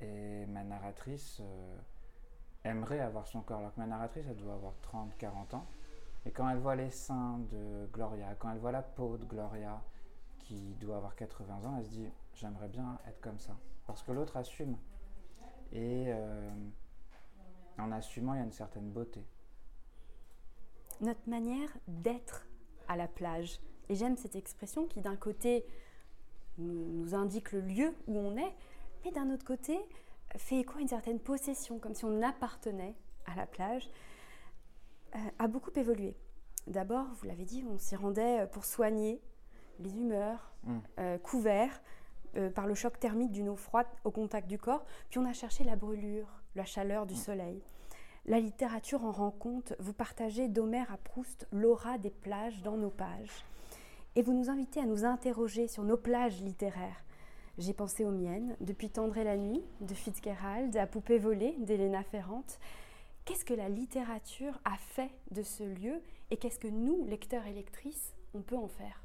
Et 0.00 0.46
ma 0.46 0.62
narratrice 0.62 1.42
aimerait 2.64 3.00
avoir 3.00 3.26
son 3.26 3.40
corps. 3.42 3.58
Alors 3.58 3.74
que 3.74 3.80
ma 3.80 3.86
narratrice, 3.86 4.24
elle 4.28 4.36
doit 4.36 4.54
avoir 4.54 4.74
30, 4.82 5.16
40 5.18 5.54
ans. 5.54 5.66
Et 6.24 6.30
quand 6.30 6.48
elle 6.48 6.58
voit 6.58 6.76
les 6.76 6.90
seins 6.90 7.40
de 7.50 7.88
Gloria, 7.92 8.34
quand 8.38 8.50
elle 8.52 8.58
voit 8.58 8.72
la 8.72 8.82
peau 8.82 9.16
de 9.16 9.24
Gloria, 9.24 9.82
qui 10.48 10.74
doit 10.80 10.96
avoir 10.96 11.14
80 11.14 11.64
ans, 11.66 11.76
elle 11.78 11.84
se 11.84 11.90
dit 11.90 12.08
j'aimerais 12.34 12.68
bien 12.68 12.98
être 13.06 13.20
comme 13.20 13.38
ça. 13.38 13.56
Parce 13.86 14.02
que 14.02 14.12
l'autre 14.12 14.36
assume. 14.36 14.76
Et 15.72 16.06
euh, 16.08 16.50
en 17.78 17.92
assumant, 17.92 18.32
il 18.32 18.38
y 18.38 18.40
a 18.40 18.44
une 18.44 18.52
certaine 18.52 18.90
beauté. 18.90 19.22
Notre 21.02 21.28
manière 21.28 21.68
d'être 21.86 22.46
à 22.88 22.96
la 22.96 23.08
plage. 23.08 23.60
Et 23.90 23.94
j'aime 23.94 24.16
cette 24.16 24.36
expression 24.36 24.86
qui, 24.86 25.00
d'un 25.00 25.16
côté, 25.16 25.66
nous 26.56 27.14
indique 27.14 27.52
le 27.52 27.60
lieu 27.60 27.94
où 28.06 28.16
on 28.16 28.36
est, 28.36 28.54
mais 29.04 29.12
d'un 29.12 29.30
autre 29.30 29.44
côté, 29.44 29.78
fait 30.36 30.60
écho 30.60 30.78
à 30.78 30.80
une 30.80 30.88
certaine 30.88 31.20
possession, 31.20 31.78
comme 31.78 31.94
si 31.94 32.04
on 32.04 32.22
appartenait 32.22 32.94
à 33.26 33.36
la 33.36 33.46
plage, 33.46 33.88
euh, 35.14 35.18
a 35.38 35.46
beaucoup 35.46 35.70
évolué. 35.76 36.16
D'abord, 36.66 37.06
vous 37.20 37.26
l'avez 37.26 37.44
dit, 37.44 37.64
on 37.70 37.78
s'y 37.78 37.96
rendait 37.96 38.46
pour 38.52 38.64
soigner 38.64 39.20
les 39.80 39.96
humeurs, 39.96 40.52
mm. 40.64 40.78
euh, 40.98 41.18
couverts 41.18 41.82
euh, 42.36 42.50
par 42.50 42.66
le 42.66 42.74
choc 42.74 42.98
thermique 42.98 43.32
d'une 43.32 43.48
eau 43.48 43.56
froide 43.56 43.86
au 44.04 44.10
contact 44.10 44.48
du 44.48 44.58
corps, 44.58 44.84
puis 45.10 45.18
on 45.18 45.24
a 45.24 45.32
cherché 45.32 45.64
la 45.64 45.76
brûlure, 45.76 46.28
la 46.54 46.64
chaleur 46.64 47.06
du 47.06 47.14
mm. 47.14 47.18
soleil. 47.18 47.62
La 48.26 48.40
littérature 48.40 49.04
en 49.04 49.12
rend 49.12 49.30
compte, 49.30 49.74
vous 49.78 49.94
partagez 49.94 50.48
d'Homère 50.48 50.92
à 50.92 50.98
Proust 50.98 51.46
l'aura 51.50 51.96
des 51.98 52.10
plages 52.10 52.62
dans 52.62 52.76
nos 52.76 52.90
pages. 52.90 53.44
Et 54.16 54.22
vous 54.22 54.32
nous 54.32 54.50
invitez 54.50 54.80
à 54.80 54.86
nous 54.86 55.04
interroger 55.04 55.68
sur 55.68 55.84
nos 55.84 55.96
plages 55.96 56.42
littéraires, 56.42 57.04
j'ai 57.58 57.72
pensé 57.72 58.04
aux 58.04 58.12
miennes, 58.12 58.56
depuis 58.60 58.88
Tendre 58.88 59.20
la 59.20 59.36
nuit 59.36 59.64
de 59.80 59.92
Fitzgerald 59.92 60.76
à 60.76 60.86
Poupée 60.86 61.18
volée 61.18 61.56
d'Elena 61.58 62.04
Ferrante. 62.04 62.60
Qu'est-ce 63.24 63.44
que 63.44 63.52
la 63.52 63.68
littérature 63.68 64.60
a 64.64 64.76
fait 64.76 65.10
de 65.32 65.42
ce 65.42 65.64
lieu 65.64 66.00
et 66.30 66.36
qu'est-ce 66.36 66.60
que 66.60 66.68
nous, 66.68 67.04
lecteurs 67.06 67.46
et 67.46 67.52
lectrices, 67.52 68.14
on 68.32 68.42
peut 68.42 68.56
en 68.56 68.68
faire? 68.68 69.02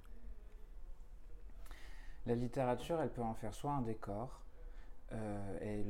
La 2.25 2.35
littérature, 2.35 3.01
elle 3.01 3.11
peut 3.11 3.21
en 3.21 3.33
faire 3.33 3.53
soit 3.53 3.71
un 3.71 3.81
décor, 3.81 4.41
euh, 5.11 5.59
et 5.61 5.85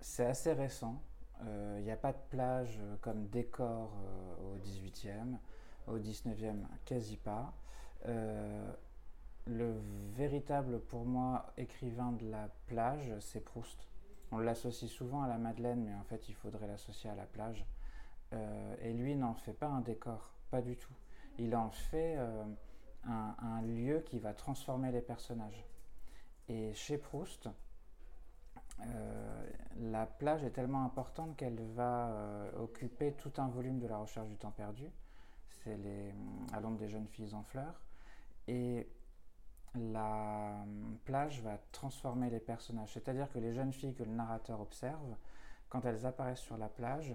c'est 0.00 0.26
assez 0.26 0.52
récent. 0.52 1.00
Il 1.40 1.46
euh, 1.48 1.80
n'y 1.80 1.90
a 1.90 1.96
pas 1.96 2.12
de 2.12 2.18
plage 2.30 2.80
comme 3.00 3.26
décor 3.26 3.92
euh, 4.04 4.54
au 4.54 4.58
18e, 4.58 5.36
au 5.86 5.98
19e, 5.98 6.64
quasi 6.84 7.16
pas 7.16 7.52
le 9.46 9.80
véritable, 10.14 10.80
pour 10.80 11.04
moi, 11.04 11.46
écrivain 11.56 12.12
de 12.12 12.28
la 12.30 12.48
plage, 12.66 13.12
c'est 13.20 13.40
Proust. 13.40 13.86
On 14.32 14.38
l'associe 14.38 14.90
souvent 14.90 15.22
à 15.22 15.28
la 15.28 15.38
Madeleine, 15.38 15.84
mais 15.84 15.94
en 15.94 16.02
fait, 16.02 16.28
il 16.28 16.34
faudrait 16.34 16.66
l'associer 16.66 17.10
à 17.10 17.14
la 17.14 17.26
plage. 17.26 17.64
Euh, 18.32 18.76
et 18.82 18.92
lui 18.92 19.14
n'en 19.14 19.34
fait 19.34 19.52
pas 19.52 19.68
un 19.68 19.80
décor, 19.80 20.32
pas 20.50 20.62
du 20.62 20.76
tout. 20.76 20.92
Il 21.38 21.54
en 21.54 21.70
fait 21.70 22.16
euh, 22.18 22.44
un, 23.08 23.62
lieu 23.62 24.00
qui 24.00 24.18
va 24.18 24.34
transformer 24.34 24.92
les 24.92 25.00
personnages. 25.00 25.64
Et 26.48 26.72
chez 26.74 26.98
Proust, 26.98 27.48
euh, 28.80 29.46
la 29.80 30.06
plage 30.06 30.44
est 30.44 30.50
tellement 30.50 30.84
importante 30.84 31.36
qu'elle 31.36 31.60
va 31.74 32.50
occuper 32.58 33.12
tout 33.12 33.32
un 33.38 33.48
volume 33.48 33.78
de 33.78 33.86
la 33.86 33.98
recherche 33.98 34.28
du 34.28 34.36
temps 34.36 34.50
perdu. 34.50 34.86
C'est 35.62 35.76
les, 35.76 36.14
à 36.52 36.60
l'ombre 36.60 36.78
des 36.78 36.88
jeunes 36.88 37.08
filles 37.08 37.34
en 37.34 37.42
fleurs. 37.42 37.80
Et 38.48 38.88
la 39.74 40.64
plage 41.04 41.42
va 41.42 41.58
transformer 41.72 42.30
les 42.30 42.40
personnages. 42.40 42.92
C'est-à-dire 42.92 43.30
que 43.32 43.38
les 43.38 43.52
jeunes 43.52 43.72
filles 43.72 43.94
que 43.94 44.04
le 44.04 44.12
narrateur 44.12 44.60
observe, 44.60 45.16
quand 45.68 45.84
elles 45.84 46.06
apparaissent 46.06 46.40
sur 46.40 46.56
la 46.56 46.68
plage, 46.68 47.14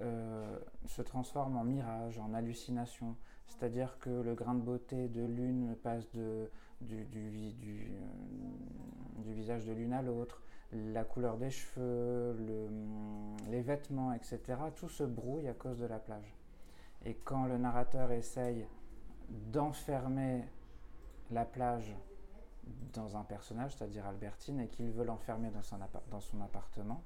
euh, 0.00 0.58
se 0.86 1.02
transforment 1.02 1.56
en 1.56 1.64
mirage, 1.64 2.18
en 2.18 2.34
hallucination. 2.34 3.16
C'est-à-dire 3.46 3.98
que 3.98 4.10
le 4.10 4.34
grain 4.34 4.54
de 4.54 4.60
beauté 4.60 5.08
de 5.08 5.24
l'une 5.24 5.74
passe 5.76 6.04
euh, 6.16 6.46
du, 6.80 7.04
visage 9.26 9.64
de 9.64 9.72
l'une 9.72 9.92
à 9.92 10.02
l'autre, 10.02 10.42
la 10.72 11.04
couleur 11.04 11.38
des 11.38 11.50
cheveux, 11.50 12.36
le, 12.38 12.68
les 13.50 13.62
vêtements, 13.62 14.12
etc. 14.12 14.40
Tout 14.76 14.88
se 14.88 15.04
brouille 15.04 15.48
à 15.48 15.54
cause 15.54 15.78
de 15.78 15.86
la 15.86 15.98
plage. 15.98 16.34
Et 17.04 17.14
quand 17.14 17.46
le 17.46 17.58
narrateur 17.58 18.12
essaye 18.12 18.66
d'enfermer 19.28 20.44
la 21.30 21.44
plage 21.44 21.94
dans 22.92 23.16
un 23.16 23.24
personnage, 23.24 23.74
c'est-à-dire 23.74 24.06
Albertine, 24.06 24.60
et 24.60 24.68
qu'il 24.68 24.90
veut 24.90 25.04
l'enfermer 25.04 25.50
dans 25.50 26.20
son 26.20 26.40
appartement. 26.40 27.02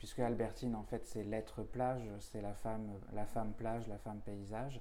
Puisque 0.00 0.20
Albertine, 0.20 0.74
en 0.76 0.82
fait, 0.82 1.06
c'est 1.06 1.22
l'être 1.22 1.62
plage, 1.62 2.08
c'est 2.20 2.40
la 2.40 2.54
femme, 2.54 2.90
la 3.12 3.26
femme 3.26 3.52
plage, 3.52 3.86
la 3.86 3.98
femme 3.98 4.18
paysage. 4.20 4.80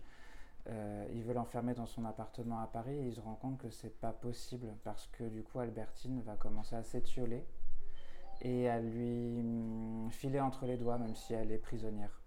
Euh, 0.69 1.05
il 1.11 1.23
veut 1.23 1.33
l'enfermer 1.33 1.73
dans 1.73 1.87
son 1.87 2.05
appartement 2.05 2.61
à 2.61 2.67
Paris 2.67 2.95
et 2.95 3.07
il 3.07 3.13
se 3.13 3.19
rend 3.19 3.35
compte 3.35 3.57
que 3.57 3.69
c'est 3.69 3.99
pas 3.99 4.13
possible 4.13 4.73
parce 4.85 5.07
que 5.07 5.25
du 5.25 5.43
coup 5.43 5.59
Albertine 5.59 6.21
va 6.21 6.37
commencer 6.37 6.73
à 6.77 6.83
s'étioler 6.83 7.45
et 8.41 8.69
à 8.69 8.79
lui 8.79 9.41
hum, 9.41 10.09
filer 10.09 10.39
entre 10.39 10.65
les 10.65 10.77
doigts 10.77 10.97
même 10.97 11.15
si 11.15 11.33
elle 11.33 11.51
est 11.51 11.57
prisonnière. 11.57 12.21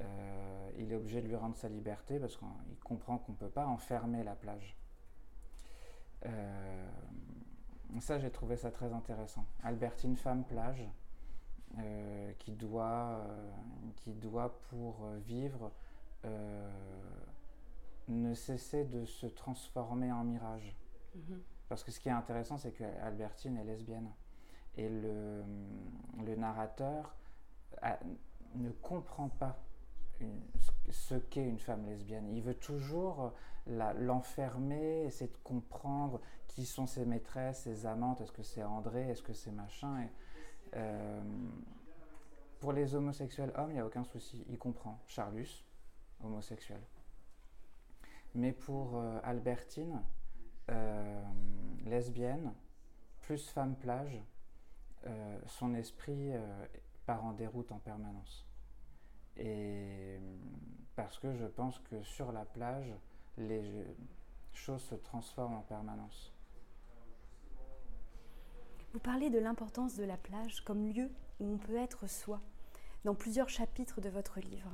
Euh, 0.00 0.70
il 0.78 0.92
est 0.92 0.96
obligé 0.96 1.20
de 1.20 1.28
lui 1.28 1.36
rendre 1.36 1.56
sa 1.56 1.68
liberté 1.68 2.18
parce 2.18 2.38
qu'il 2.38 2.78
comprend 2.84 3.18
qu'on 3.18 3.32
ne 3.32 3.36
peut 3.36 3.50
pas 3.50 3.66
enfermer 3.66 4.24
la 4.24 4.34
plage. 4.34 4.78
Euh, 6.24 6.88
ça, 8.00 8.18
j'ai 8.18 8.30
trouvé 8.30 8.56
ça 8.56 8.70
très 8.70 8.94
intéressant. 8.94 9.44
Albertine, 9.62 10.16
femme 10.16 10.44
plage, 10.44 10.88
euh, 11.78 12.32
qui, 12.38 12.52
doit, 12.52 13.26
qui 13.96 14.12
doit, 14.12 14.60
pour 14.70 15.06
vivre, 15.26 15.72
ne 18.08 18.34
cesser 18.34 18.84
de 18.84 19.04
se 19.04 19.26
transformer 19.26 20.12
en 20.12 20.24
mirage. 20.24 20.76
Mhm. 21.14 21.40
Parce 21.68 21.82
que 21.84 21.90
ce 21.90 22.00
qui 22.00 22.08
est 22.08 22.12
intéressant, 22.12 22.58
c'est 22.58 22.72
qu'Albertine 22.72 23.56
est 23.56 23.64
lesbienne. 23.64 24.10
Et 24.76 24.88
le, 24.88 25.42
le 26.24 26.36
narrateur 26.36 27.14
ne 28.54 28.70
comprend 28.70 29.28
pas 29.28 29.58
ce 30.90 31.14
qu'est 31.14 31.48
une 31.48 31.58
femme 31.58 31.86
lesbienne. 31.86 32.28
Il 32.34 32.42
veut 32.42 32.54
toujours 32.54 33.32
l'enfermer, 33.66 35.04
essayer 35.04 35.30
de 35.30 35.36
comprendre 35.44 36.20
qui 36.48 36.66
sont 36.66 36.86
ses 36.86 37.04
maîtresses, 37.06 37.62
ses 37.62 37.86
amantes, 37.86 38.20
est-ce 38.20 38.32
que 38.32 38.42
c'est 38.42 38.62
André, 38.62 39.08
est-ce 39.08 39.22
que 39.22 39.32
c'est 39.32 39.52
machin. 39.52 40.06
Euh, 40.74 41.01
pour 42.62 42.72
les 42.72 42.94
homosexuels 42.94 43.52
hommes, 43.56 43.70
il 43.70 43.74
n'y 43.74 43.80
a 43.80 43.84
aucun 43.84 44.04
souci, 44.04 44.44
il 44.48 44.56
comprend. 44.56 45.00
Charlus, 45.08 45.64
homosexuel. 46.22 46.80
Mais 48.36 48.52
pour 48.52 48.98
euh, 48.98 49.18
Albertine, 49.24 50.00
euh, 50.70 51.24
lesbienne, 51.84 52.54
plus 53.22 53.50
femme 53.50 53.74
plage, 53.74 54.22
son 55.46 55.74
esprit 55.74 56.30
part 57.06 57.24
en 57.24 57.32
déroute 57.32 57.72
en 57.72 57.80
permanence. 57.80 58.46
Et 59.36 60.20
parce 60.94 61.18
que 61.18 61.34
je 61.34 61.46
pense 61.46 61.80
que 61.80 62.00
sur 62.04 62.30
la 62.30 62.44
plage, 62.44 62.94
les 63.36 63.84
choses 64.52 64.82
se 64.82 64.94
transforment 64.94 65.56
en 65.56 65.62
permanence. 65.62 66.32
Vous 68.92 69.00
parlez 69.00 69.30
de 69.30 69.40
l'importance 69.40 69.96
de 69.96 70.04
la 70.04 70.16
plage 70.16 70.60
comme 70.60 70.86
lieu 70.86 71.10
où 71.40 71.54
on 71.54 71.58
peut 71.58 71.76
être 71.76 72.06
soi 72.06 72.40
dans 73.04 73.14
plusieurs 73.14 73.48
chapitres 73.48 74.00
de 74.00 74.08
votre 74.08 74.40
livre. 74.40 74.70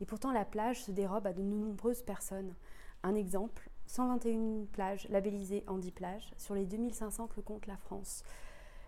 Et 0.00 0.06
pourtant, 0.06 0.32
la 0.32 0.44
plage 0.44 0.82
se 0.82 0.90
dérobe 0.90 1.26
à 1.26 1.32
de 1.32 1.42
nombreuses 1.42 2.02
personnes. 2.02 2.54
Un 3.02 3.14
exemple, 3.14 3.70
121 3.86 4.66
plages 4.72 5.08
labellisées 5.08 5.64
Andy 5.66 5.90
Plage 5.90 6.32
sur 6.36 6.54
les 6.54 6.66
2500 6.66 7.28
que 7.28 7.40
compte 7.40 7.66
la 7.66 7.76
France. 7.76 8.22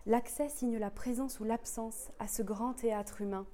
L'accès 0.05 0.49
signe 0.49 0.77
la 0.77 0.89
présence 0.89 1.39
ou 1.39 1.43
l'absence 1.43 2.11
à 2.19 2.27
ce 2.27 2.41
grand 2.41 2.73
théâtre 2.73 3.21
humain 3.21 3.45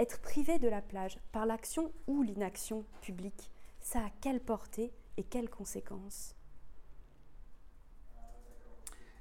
être 0.00 0.18
privé 0.22 0.58
de 0.58 0.66
la 0.66 0.80
plage 0.80 1.18
par 1.30 1.44
l'action 1.44 1.92
ou 2.06 2.22
l'inaction 2.22 2.86
publique, 3.02 3.50
ça 3.80 3.98
a 3.98 4.10
quelle 4.22 4.40
portée 4.40 4.94
et 5.18 5.22
quelles 5.22 5.50
conséquences? 5.50 6.34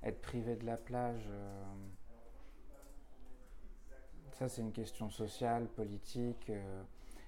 Être 0.03 0.21
privé 0.21 0.55
de 0.55 0.65
la 0.65 0.77
plage, 0.77 1.25
euh, 1.27 1.63
ça 4.39 4.47
c'est 4.47 4.61
une 4.61 4.71
question 4.71 5.09
sociale, 5.09 5.67
politique. 5.67 6.49
Euh, 6.49 6.83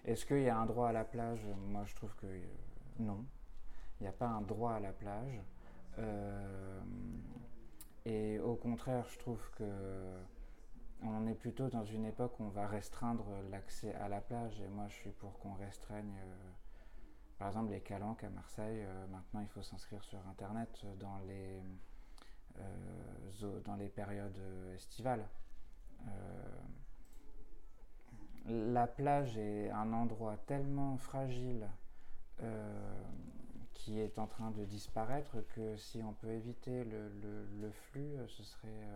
est-ce 0.06 0.26
qu'il 0.26 0.44
y 0.44 0.50
a 0.50 0.58
un 0.58 0.66
droit 0.66 0.88
à 0.88 0.94
la 0.94 1.04
plage? 1.04 1.46
Moi 1.68 1.84
je 1.86 1.94
trouve 1.94 2.16
que 2.16 2.26
euh, 2.26 2.40
non. 3.00 3.26
Il 4.00 4.04
n'y 4.04 4.08
a 4.08 4.14
pas 4.14 4.28
un 4.28 4.42
droit 4.42 4.72
à 4.74 4.80
la 4.80 4.94
plage. 4.94 5.40
et 8.06 8.40
au 8.40 8.56
contraire, 8.56 9.06
je 9.10 9.20
trouve 9.20 9.42
que 9.58 9.66
on 11.04 11.28
est 11.28 11.36
plutôt 11.36 11.68
dans 11.68 11.84
une 11.84 12.06
époque 12.06 12.40
où 12.40 12.44
on 12.46 12.50
va 12.50 12.68
restreindre 12.68 13.26
l'accès 13.52 13.94
à 13.96 14.08
la 14.08 14.22
plage 14.22 14.60
et 14.62 14.68
moi 14.70 14.88
je 14.88 14.96
suis 14.96 15.12
pour 15.12 15.38
qu'on 15.40 15.54
restreigne 15.54 16.16
euh, 16.18 16.52
par 17.38 17.50
exemple 17.50 17.72
les 17.72 17.82
calanques 17.82 18.24
à 18.24 18.30
Marseille 18.30 18.84
euh, 18.84 19.08
maintenant 19.08 19.42
il 19.42 19.48
faut 19.48 19.64
s'inscrire 19.64 20.04
sur 20.04 20.20
internet 20.28 20.86
dans 21.00 21.20
les 21.28 21.62
dans 23.66 23.76
les 23.76 23.88
périodes 23.90 24.42
estivales. 24.76 25.26
La 28.48 28.88
plage 28.88 29.38
est 29.38 29.70
un 29.70 29.94
endroit 29.94 30.38
tellement 30.48 30.98
fragile 30.98 31.68
qui 33.74 34.00
est 34.00 34.18
en 34.18 34.26
train 34.26 34.50
de 34.52 34.66
disparaître 34.66 35.38
que 35.56 35.78
si 35.78 36.02
on 36.02 36.14
peut 36.14 36.30
éviter 36.32 36.84
le, 36.84 37.70
flux, 37.72 38.16
ce 38.28 38.44
serait, 38.44 38.88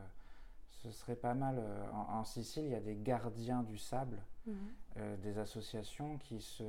ce 0.81 0.89
serait 0.91 1.15
pas 1.15 1.35
mal. 1.35 1.61
En, 1.93 2.23
Sicile, 2.23 2.63
il 2.65 2.71
y 2.71 2.75
a 2.75 2.79
des 2.79 2.95
gardiens 2.95 3.61
du 3.61 3.77
sable, 3.77 4.17
mhm. 4.47 5.17
des 5.21 5.37
associations 5.37 6.17
qui 6.17 6.41
se 6.41 6.63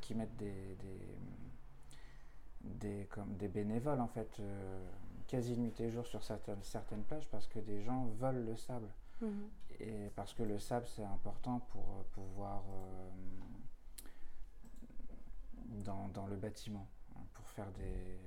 qui 0.00 0.14
mettent 0.14 0.36
des, 0.36 0.76
des, 2.62 3.06
comme 3.10 3.36
des 3.36 3.48
bénévoles 3.48 4.00
en 4.00 4.08
fait, 4.08 4.38
euh, 4.40 4.88
quasi 5.28 5.56
nuit 5.56 5.78
et 5.80 5.90
jour 5.90 6.06
sur 6.06 6.22
certaines, 6.22 6.62
certaines 6.62 7.02
plages 7.04 7.28
parce 7.30 7.46
que 7.46 7.58
des 7.58 7.82
gens 7.82 8.06
volent 8.18 8.44
le 8.44 8.56
sable. 8.56 8.88
Mhm. 9.20 9.50
Et 9.80 10.10
parce 10.14 10.34
que 10.34 10.42
le 10.42 10.58
sable 10.58 10.86
c'est 10.86 11.04
important 11.04 11.60
pour 11.70 11.82
euh, 11.82 12.02
pouvoir 12.12 12.62
euh, 12.68 13.10
dans, 15.84 16.08
dans, 16.08 16.26
le 16.26 16.36
bâtiment, 16.36 16.86
hein, 17.16 17.20
pour 17.34 17.48
faire 17.48 17.70
des, 17.72 18.18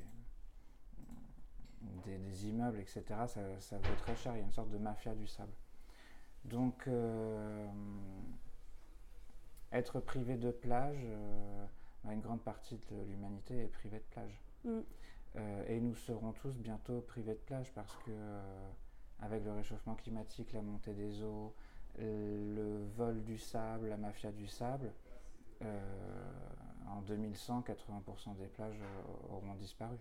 des, 2.06 2.48
immeubles, 2.48 2.80
etc. 2.80 3.04
Ça, 3.28 3.60
ça, 3.60 3.78
vaut 3.78 3.96
très 3.98 4.16
cher, 4.16 4.34
il 4.36 4.40
y 4.40 4.42
a 4.42 4.46
une 4.46 4.52
sorte 4.52 4.70
de 4.70 4.78
mafia 4.78 5.14
du 5.14 5.28
sable. 5.28 5.54
Donc 6.46 6.90
être 9.72 10.00
privé 10.00 10.38
de 10.38 10.52
plage, 10.52 11.06
une 12.06 12.20
grande 12.20 12.42
partie 12.42 12.78
de 12.92 13.02
l'humanité 13.04 13.64
est 13.64 13.68
privée 13.68 14.00
de 14.00 14.04
plage. 14.12 14.44
Mm. 14.66 14.80
Euh, 15.36 15.64
et 15.68 15.80
nous 15.80 15.96
serons 15.96 16.32
tous 16.34 16.56
bientôt 16.58 17.02
privés 17.02 17.34
de 17.34 17.40
plage 17.40 17.72
parce 17.74 17.96
que, 18.06 18.12
euh, 18.12 18.70
avec 19.24 19.44
le 19.46 19.54
réchauffement 19.54 19.96
climatique, 19.96 20.54
la 20.54 20.62
montée 20.62 20.94
des 20.94 21.24
eaux, 21.24 21.54
le 21.98 22.86
vol 22.96 23.24
du 23.24 23.38
sable, 23.38 23.88
la 23.88 23.98
mafia 23.98 24.32
du 24.32 24.48
sable, 24.48 24.92
euh, 25.62 25.80
en 26.88 27.02
2100, 27.02 27.62
80% 27.62 28.36
des 28.38 28.48
plages 28.48 28.82
auront 29.30 29.56
disparu. 29.56 29.98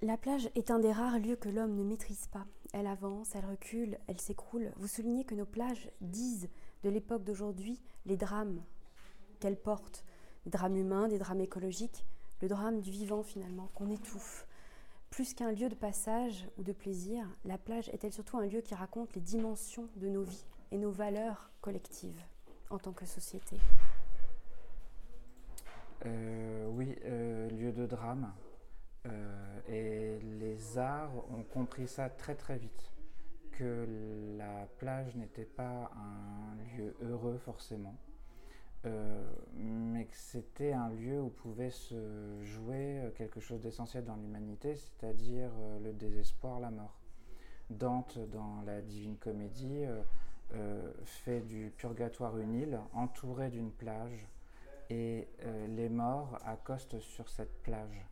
La 0.00 0.16
plage 0.16 0.48
est 0.54 0.70
un 0.70 0.78
des 0.78 0.92
rares 0.92 1.18
lieux 1.18 1.36
que 1.36 1.48
l'homme 1.48 1.74
ne 1.74 1.82
maîtrise 1.82 2.28
pas. 2.28 2.46
Elle 2.72 2.86
avance, 2.86 3.34
elle 3.34 3.44
recule, 3.44 3.98
elle 4.06 4.20
s'écroule. 4.20 4.72
Vous 4.76 4.86
soulignez 4.86 5.24
que 5.24 5.34
nos 5.34 5.44
plages 5.44 5.90
disent 6.00 6.48
de 6.84 6.88
l'époque 6.88 7.24
d'aujourd'hui 7.24 7.82
les 8.06 8.16
drames 8.16 8.62
qu'elle 9.40 9.60
porte, 9.60 10.04
des 10.44 10.50
drames 10.50 10.76
humains, 10.76 11.08
des 11.08 11.18
drames 11.18 11.40
écologiques, 11.40 12.06
le 12.40 12.48
drame 12.48 12.80
du 12.80 12.90
vivant 12.90 13.22
finalement, 13.24 13.70
qu'on 13.74 13.90
étouffe. 13.90 14.47
Plus 15.10 15.34
qu'un 15.34 15.52
lieu 15.52 15.68
de 15.68 15.74
passage 15.74 16.46
ou 16.58 16.62
de 16.62 16.72
plaisir, 16.72 17.26
la 17.44 17.58
plage 17.58 17.88
est-elle 17.90 18.12
surtout 18.12 18.38
un 18.38 18.46
lieu 18.46 18.60
qui 18.60 18.74
raconte 18.74 19.14
les 19.14 19.20
dimensions 19.20 19.88
de 19.96 20.08
nos 20.08 20.22
vies 20.22 20.44
et 20.70 20.78
nos 20.78 20.90
valeurs 20.90 21.50
collectives 21.60 22.20
en 22.70 22.78
tant 22.78 22.92
que 22.92 23.06
société? 23.06 23.56
Euh, 26.06 26.66
Oui, 26.68 26.94
euh, 27.04 27.48
lieu 27.50 27.72
de 27.72 27.86
drame. 27.86 28.32
Euh, 29.06 29.60
et 29.68 30.18
les 30.38 30.78
arts 30.78 31.12
ont 31.30 31.42
compris 31.42 31.88
ça 31.88 32.10
très 32.10 32.34
très 32.34 32.58
vite 32.58 32.92
que 33.52 33.86
la 34.36 34.66
plage 34.78 35.16
n'était 35.16 35.44
pas 35.44 35.90
un 35.96 36.76
lieu 36.76 36.94
heureux 37.02 37.38
forcément, 37.38 37.96
euh, 38.86 39.28
mais 39.54 40.04
que 40.04 40.14
c'était 40.14 40.72
un 40.72 40.90
lieu 40.90 41.20
où 41.20 41.30
pouvait 41.30 41.70
se 41.70 42.40
jouer 42.42 43.00
euh, 43.00 43.10
quelque 43.10 43.40
chose 43.40 43.60
d'essentiel 43.60 44.04
dans 44.04 44.14
l'humanité, 44.14 44.76
c'est-à-dire 44.76 45.50
euh, 45.58 45.80
le 45.80 45.92
désespoir, 45.92 46.60
la 46.60 46.70
mort. 46.70 47.00
Dante, 47.70 48.18
dans 48.30 48.62
la 48.62 48.80
Divine 48.80 49.18
Comédie, 49.18 49.84
fait 51.04 51.42
du 51.42 51.70
purgatoire 51.76 52.38
une 52.38 52.54
île 52.54 52.80
entourée 52.94 53.50
d'une 53.50 53.70
plage, 53.70 54.26
et 54.88 55.28
les 55.68 55.90
morts 55.90 56.38
accostent 56.46 56.98
sur 56.98 57.28
cette 57.28 57.62
plage. 57.62 58.06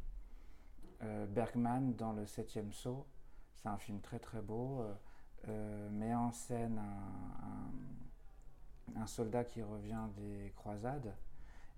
Bergman, 1.31 1.95
dans 1.95 2.13
le 2.13 2.27
Septième 2.27 2.71
Saut, 2.71 3.07
c'est 3.55 3.69
un 3.69 3.79
film 3.79 4.03
très 4.03 4.19
très 4.19 4.43
beau, 4.43 4.85
met 5.91 6.15
en 6.15 6.33
scène 6.33 6.79
un, 6.79 7.71
soldat 9.07 9.45
qui 9.45 9.63
revient 9.63 10.09
des 10.17 10.53
croisades 10.57 11.15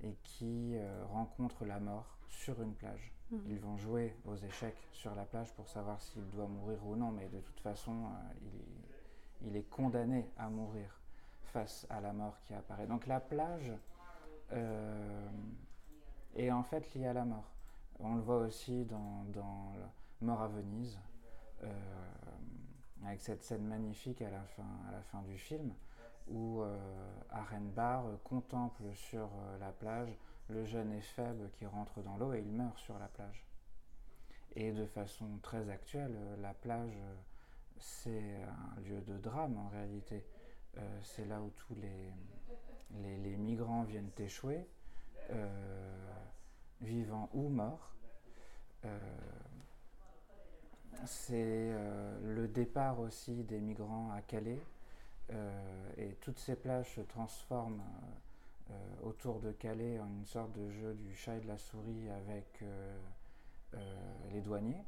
et 0.03 0.15
qui 0.23 0.77
euh, 0.77 1.05
rencontre 1.07 1.65
la 1.65 1.81
mort 1.81 2.19
sur 2.29 2.61
une 2.63 2.75
plage. 2.75 3.13
Mhm. 3.31 3.43
Ils 3.49 3.61
vont 3.61 3.77
jouer 3.77 4.17
aux 4.25 4.37
échecs 4.37 4.89
sur 4.93 5.15
la 5.15 5.25
plage 5.25 5.53
pour 5.55 5.69
savoir 5.69 6.01
s'il 6.01 6.29
doit 6.31 6.47
mourir 6.47 6.79
ou 6.87 6.97
non, 6.97 7.11
mais 7.11 7.29
de 7.29 7.41
toute 7.41 7.61
façon, 7.61 8.05
euh, 8.05 9.47
il, 9.47 9.57
est 9.57 9.69
condamné 9.69 10.31
à 10.37 10.49
mourir 10.49 11.01
face 11.43 11.87
à 11.91 12.01
la 12.01 12.13
mort 12.13 12.39
qui 12.41 12.55
apparaît. 12.55 12.87
Donc 12.87 13.07
la 13.07 13.21
plage 13.21 13.73
est 16.35 16.51
en 16.51 16.63
fait 16.63 16.95
liée 16.95 17.07
à 17.07 17.13
la 17.13 17.25
mort. 17.25 17.51
On 17.99 18.15
le 18.15 18.23
voit 18.23 18.39
aussi 18.39 18.85
dans, 18.85 19.25
dans 19.33 19.75
Mort 20.21 20.43
à 20.43 20.49
Venise 20.49 20.99
avec 23.05 23.21
cette 23.23 23.43
scène 23.43 23.67
magnifique 23.67 24.23
à 24.23 24.31
la 24.31 24.43
fin, 24.43 24.67
à 24.89 24.93
la 24.93 25.03
fin 25.03 25.23
du 25.23 25.39
film, 25.39 25.73
où 26.31 26.63
euh, 26.63 26.77
Arenbar 27.31 28.05
contemple 28.25 28.83
sur 28.95 29.25
euh, 29.25 29.59
la 29.59 29.73
plage 29.73 30.11
le 30.49 30.65
jeune 30.65 30.93
éphèbe 30.93 31.51
qui 31.53 31.67
rentre 31.67 32.01
dans 32.01 32.17
l'eau 32.17 32.33
et 32.33 32.41
il 32.41 32.51
meurt 32.51 32.79
sur 32.79 32.99
la 32.99 33.09
plage. 33.09 33.45
Et 34.57 34.73
de 34.73 34.87
façon 34.87 35.27
très 35.43 35.69
actuelle, 35.69 36.15
euh, 36.17 36.37
la 36.41 36.55
plage, 36.55 36.97
c'est 37.79 38.43
un 38.77 38.81
lieu 38.81 39.01
de 39.03 39.19
drame 39.19 39.57
en 39.57 39.69
réalité. 39.69 40.25
c'est 41.03 41.25
là 41.27 41.41
où 41.41 41.51
tous 41.51 41.75
les, 41.75 43.37
migrants 43.37 43.85
viennent 43.85 44.11
échouer, 44.19 44.67
vivants 46.81 47.29
ou 47.35 47.49
morts 47.49 47.95
c'est 51.05 51.35
euh, 51.37 52.19
le 52.35 52.49
départ 52.49 53.01
aussi 53.01 53.45
des 53.45 53.61
migrants 53.61 54.11
à 54.11 54.21
Calais. 54.23 54.61
Euh, 55.31 55.91
et 55.97 56.15
toutes 56.21 56.39
ces 56.39 56.57
plages 56.57 56.95
se 56.95 57.01
transforment 57.03 57.83
euh, 58.71 58.75
autour 59.03 59.41
de 59.41 59.53
Calais 59.53 60.01
en 60.01 60.09
une 60.09 60.27
sorte 60.27 60.53
de 60.53 60.71
jeu 60.71 60.95
du 60.95 61.15
chat 61.15 61.37
et 61.37 61.41
de 61.41 61.47
la 61.47 61.59
souris 61.59 62.09
avec 62.11 62.65
les 64.31 64.41
douaniers. 64.41 64.85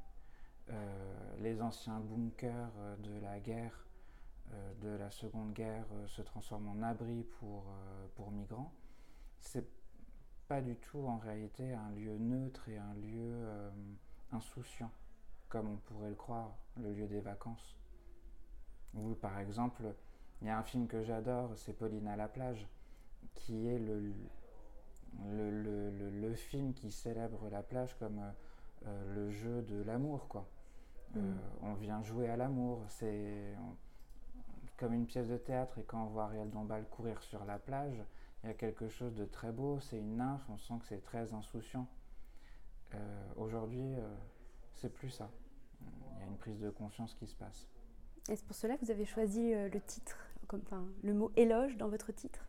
les 1.38 1.60
anciens 1.60 2.00
bunkers 2.00 2.72
de 3.02 3.20
la 3.20 3.38
guerre, 3.40 3.86
de 4.80 4.88
la 4.88 5.10
Seconde 5.10 5.52
Guerre, 5.52 5.86
se 6.06 6.22
transforment 6.22 6.68
en 6.68 6.82
abri 6.82 7.24
pour, 7.38 7.64
pour 8.14 8.30
migrants. 8.30 8.72
C'est 9.40 9.68
pas 10.48 10.62
du 10.62 10.76
tout 10.76 11.06
en 11.06 11.18
réalité 11.18 11.74
un 11.74 11.90
lieu 11.90 12.16
neutre 12.16 12.68
et 12.68 12.78
un 12.78 12.94
lieu 12.94 13.46
insouciant 14.32 14.90
comme 15.50 15.68
on 15.68 15.76
pourrait 15.76 16.08
le 16.08 16.14
croire, 16.14 16.54
le 16.80 16.94
lieu 16.94 17.06
des 17.06 17.20
vacances. 17.20 17.76
Ou 18.94 19.14
par 19.14 19.38
exemple, 19.38 19.94
il 20.40 20.48
y 20.48 20.50
a 20.50 20.58
un 20.58 20.62
film 20.62 20.86
que 20.86 21.02
j'adore, 21.02 21.52
c'est 21.56 21.72
Pauline 21.72 22.08
à 22.08 22.16
la 22.16 22.28
plage, 22.28 22.66
qui 23.34 23.68
est 23.68 23.78
le, 23.78 24.12
le, 25.30 26.34
film 26.34 26.72
qui 26.72 26.90
célèbre 26.90 27.48
la 27.50 27.62
plage 27.62 27.96
comme 27.98 28.20
euh, 28.86 29.14
le 29.14 29.30
jeu 29.30 29.62
de 29.62 29.82
l'amour, 29.82 30.28
quoi. 30.28 30.48
Euh, 31.16 31.20
mm. 31.20 31.38
on 31.62 31.74
vient 31.74 32.02
jouer 32.02 32.28
à 32.28 32.36
l'amour, 32.36 32.82
c'est 32.88 33.54
comme 34.76 34.94
une 34.94 35.06
pièce 35.06 35.28
de 35.28 35.36
théâtre, 35.36 35.78
et 35.78 35.84
quand 35.84 36.04
on 36.04 36.06
voit 36.06 36.24
Ariel 36.24 36.50
Dombal 36.50 36.86
courir 36.88 37.22
sur 37.22 37.44
la 37.44 37.58
plage, 37.58 38.02
il 38.42 38.46
y 38.46 38.50
a 38.50 38.54
quelque 38.54 38.88
chose 38.88 39.14
de 39.14 39.26
très 39.26 39.52
beau, 39.52 39.80
c'est 39.80 39.98
une 39.98 40.16
nymphe, 40.16 40.48
on 40.48 40.56
sent 40.56 40.74
que 40.80 40.86
c'est 40.86 41.02
très 41.02 41.34
insouciant. 41.34 41.86
Euh, 42.94 43.32
aujourd'hui, 43.36 43.94
c'est 44.74 44.92
plus 44.92 45.10
ça. 45.10 45.30
Il 45.82 46.20
y 46.20 46.22
a 46.22 46.26
une 46.26 46.38
prise 46.38 46.60
de 46.60 46.70
conscience 46.70 47.14
qui 47.14 47.26
se 47.26 47.34
passe. 47.34 47.68
Et 48.28 48.36
c'est 48.36 48.46
pour 48.46 48.56
cela 48.56 48.76
que 48.76 48.84
vous 48.84 48.90
avez 48.90 49.04
choisi 49.04 49.52
euh, 49.52 49.68
le 49.68 49.80
titre, 49.80 50.16
comme, 50.50 50.62
enfin, 50.66 50.84
le 51.04 51.14
mot 51.14 51.30
éloge 51.36 51.76
dans 51.76 51.88
votre 51.88 52.10
titre? 52.10 52.44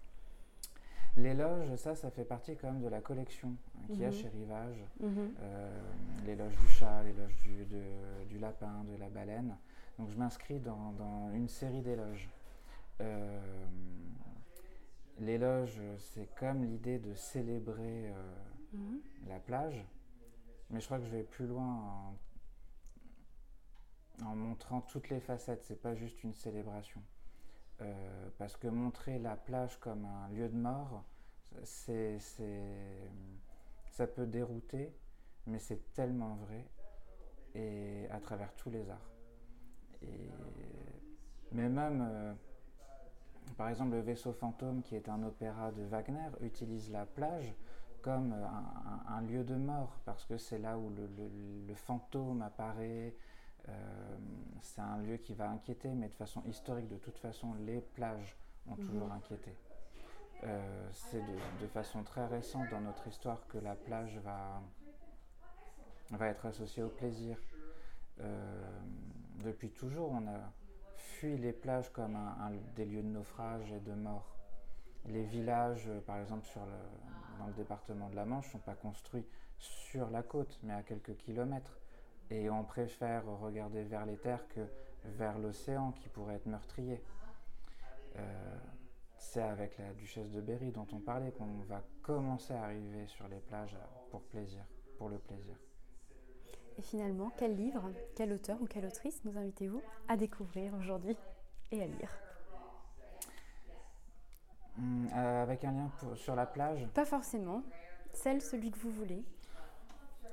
L'éloge, 1.18 1.76
ça, 1.76 1.94
ça 1.94 2.10
fait 2.10 2.24
partie 2.24 2.56
quand 2.56 2.72
même 2.72 2.82
de 2.82 2.88
la 2.88 3.00
collection 3.00 3.50
hein, 3.50 3.84
qu'il 3.88 4.00
y 4.00 4.06
a 4.06 4.08
mhm. 4.08 4.14
chez 4.14 4.30
Rivage. 4.30 4.84
Mhm. 5.00 5.34
Euh, 5.40 5.82
l'éloge 6.26 6.56
du 6.58 6.68
chat, 6.68 7.04
l'éloge 7.04 7.36
du, 7.44 7.66
du, 8.28 8.40
lapin, 8.40 8.84
de 8.86 8.98
la 8.98 9.10
baleine. 9.10 9.56
Donc 10.00 10.10
je 10.10 10.18
m'inscris 10.18 10.60
dans, 10.60 10.94
dans, 10.94 11.32
une 11.32 11.48
série 11.48 11.82
d'éloges. 11.82 12.28
Euh, 13.02 13.40
l'éloge, 15.20 15.80
c'est 16.00 16.34
comme 16.36 16.64
l'idée 16.64 16.98
de 16.98 17.14
célébrer 17.14 18.12
mhm. 18.74 19.00
la 19.28 19.40
plage, 19.40 19.86
mais 20.72 20.80
je 20.80 20.86
crois 20.86 20.98
que 20.98 21.06
je 21.06 21.12
vais 21.12 21.24
plus 21.24 21.46
loin 21.46 22.16
en, 24.24 24.36
montrant 24.36 24.82
toutes 24.82 25.10
les 25.10 25.20
facettes, 25.20 25.64
c'est 25.66 25.80
pas 25.80 25.94
juste 25.94 26.24
une 26.24 26.34
célébration. 26.34 27.02
Euh, 27.82 28.30
parce 28.38 28.58
que 28.58 28.67
montrer 28.67 29.17
la 29.20 29.36
plage 29.36 29.78
comme 29.80 30.06
un 30.06 30.30
lieu 30.30 30.48
de 30.50 30.58
mort, 30.58 31.04
c'est 31.63 32.17
Ça 33.88 34.08
peut 34.08 34.26
dérouter, 34.26 34.94
mais 35.48 35.60
c'est 35.60 35.94
tellement 35.94 36.36
vrai, 36.36 36.65
et 37.56 38.08
à 38.10 38.20
travers 38.20 38.54
tous 38.56 38.70
les 38.70 38.89
arts. 38.89 39.12
Et, 40.02 40.32
mais 41.52 41.70
même, 41.70 42.08
euh, 42.10 42.34
par 43.58 43.70
exemple, 43.70 43.91
le 43.91 44.02
vaisseau 44.02 44.32
fantôme, 44.32 44.82
qui 44.82 44.96
est 44.96 45.10
un 45.10 45.22
opéra 45.24 45.72
de 45.72 45.84
Wagner, 45.84 46.30
utilise 46.41 46.89
la 46.89 47.06
plage 47.06 47.54
comme 48.02 48.34
un, 49.08 49.22
lieu 49.22 49.44
de 49.44 49.56
mort, 49.56 50.00
parce 50.06 50.26
que 50.26 50.38
c'est 50.38 50.58
là 50.58 50.78
où 50.78 50.89
le, 50.89 51.76
fantôme 51.76 52.41
apparaît. 52.41 53.13
Euh, 54.62 54.63
c'est 54.63 54.82
un 54.82 54.97
lieu 54.97 55.17
qui 55.17 55.34
va 55.34 55.50
inquiéter, 55.50 55.89
mais 55.89 56.08
de 56.08 56.13
façon 56.13 56.43
historique, 56.45 56.88
de 56.88 56.97
toute 56.97 57.17
façon, 57.17 57.54
les 57.65 57.82
plages 57.82 58.36
ont 58.67 58.76
mhm. 58.76 58.88
toujours 58.88 59.12
inquiété. 59.12 59.56
Euh, 60.43 60.89
c'est 60.91 61.21
de, 61.60 61.67
façon 61.67 62.04
très 62.04 62.26
récente 62.26 62.67
dans 62.71 62.82
notre 62.82 63.08
histoire 63.08 63.45
que 63.47 63.60
la 63.60 63.76
plage 63.76 64.17
va, 64.19 64.62
va 66.12 66.28
être 66.28 66.45
associée 66.47 66.82
au 66.82 66.89
plaisir. 66.89 67.38
Euh, 68.19 68.80
depuis 69.43 69.69
toujours, 69.69 70.12
on 70.12 70.28
a 70.28 70.52
fui 70.95 71.38
les 71.38 71.54
plages 71.54 71.91
comme 71.91 72.17
des 72.76 72.86
lieux 72.86 73.04
de 73.04 73.08
naufrage 73.08 73.71
et 73.71 73.80
de 73.80 73.93
mort. 73.93 74.36
Les 75.06 75.24
villages, 75.24 75.89
par 76.06 76.17
exemple, 76.17 76.45
sur 76.45 76.62
le, 76.65 77.39
dans 77.39 77.47
le 77.47 77.54
département 77.54 78.10
de 78.10 78.15
la 78.15 78.26
Manche, 78.26 78.47
ne 78.47 78.52
sont 78.52 78.60
pas 78.60 78.76
construits 78.76 79.26
sur 79.58 80.10
la 80.10 80.24
côte, 80.24 80.60
mais 80.63 80.74
à 80.74 80.82
quelques 80.82 81.15
kilomètres. 81.17 81.81
Et 82.32 82.50
on 82.50 82.63
préfère 82.63 83.26
regarder 83.26 83.84
vers 83.84 84.06
les 84.06 84.15
terres 84.15 84.48
que 84.48 84.62
vers 85.04 85.38
l'océan 85.38 85.91
qui 85.91 86.08
pourrait 86.08 86.36
être 86.36 86.46
meurtrier. 86.46 87.04
Euh, 88.15 88.58
c'est 89.17 89.41
avec 89.41 89.78
la 89.78 89.94
duchesse 89.94 90.32
de 90.32 90.39
Berry 90.39 90.72
dont 90.72 90.88
on 90.94 91.00
parlait 91.00 91.32
qu'on 91.32 91.60
va 91.67 91.84
commencer 92.02 92.54
à 92.54 92.63
arriver 92.63 93.06
sur 93.08 93.28
les 93.28 93.39
plages 93.39 93.78
pour 94.10 94.22
plaisir, 94.22 94.63
pour 94.98 95.10
le 95.10 95.17
plaisir. 95.17 95.56
Et 96.78 96.82
finalement, 96.82 97.32
quel 97.38 97.56
livre, 97.56 97.91
quel 98.15 98.32
auteur 98.32 98.62
ou 98.62 98.65
quelle 98.65 98.86
autrice 98.86 99.24
nous 99.26 99.38
invitez-vous 99.38 99.82
à 100.08 100.15
découvrir 100.15 100.74
aujourd'hui 100.76 101.17
et 101.72 101.84
à 101.84 101.86
lire? 101.86 102.17
Hum, 104.78 105.08
euh, 105.13 105.44
Avec 105.44 105.65
un 105.65 105.72
lien 105.74 105.91
sur 106.15 106.36
la 106.36 106.46
plage? 106.46 106.88
Pas 106.94 107.06
forcément. 107.06 107.62
Celle, 108.13 108.41
celui 108.41 108.72
que 108.72 108.80
vous 108.80 108.91
voulez. 108.91 109.26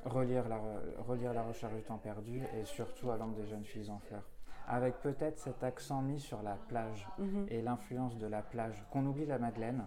Relire 0.05 0.49
la, 0.49 0.61
relire 1.07 1.35
la 1.35 1.43
recherche 1.43 1.75
du 1.75 1.83
temps 1.83 1.99
perdu 1.99 2.43
et 2.57 2.65
surtout 2.65 3.11
à 3.11 3.17
l'angle 3.17 3.37
des 3.37 3.47
jeunes 3.47 3.65
filles 3.65 3.91
en 3.91 3.99
fleurs 3.99 4.29
avec 4.69 5.01
peut-être 5.01 5.39
cet 5.39 5.65
accent 5.65 6.03
mis 6.03 6.21
sur 6.21 6.43
la 6.43 6.55
plage 6.69 7.09
mhm. 7.19 7.47
et 7.49 7.63
l'influence 7.63 8.19
de 8.19 8.27
la 8.27 8.43
plage, 8.43 8.85
qu'on 8.91 9.07
oublie 9.07 9.25
la 9.25 9.39
Madeleine, 9.39 9.87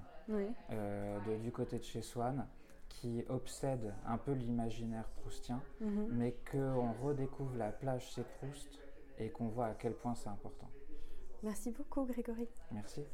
euh, 0.71 1.37
du 1.37 1.51
côté 1.51 1.77
de 1.77 1.83
chez 1.83 2.01
Swann, 2.01 2.47
qui 2.89 3.23
obsède 3.29 3.93
un 4.07 4.17
peu 4.17 4.31
l'imaginaire 4.31 5.07
proustien, 5.21 5.61
mhm. 5.79 6.07
mais 6.11 6.35
qu'on 6.51 6.91
redécouvre 6.93 7.55
la 7.55 7.71
plage 7.71 8.11
chez 8.11 8.23
Proust 8.23 8.79
et 9.19 9.29
qu'on 9.29 9.47
voit 9.47 9.67
à 9.67 9.73
quel 9.75 9.93
point 9.93 10.15
c'est 10.15 10.29
important. 10.29 10.69
Merci 11.43 11.71
beaucoup 11.71 12.05
Grégory. 12.05 12.47
Merci. 12.71 13.05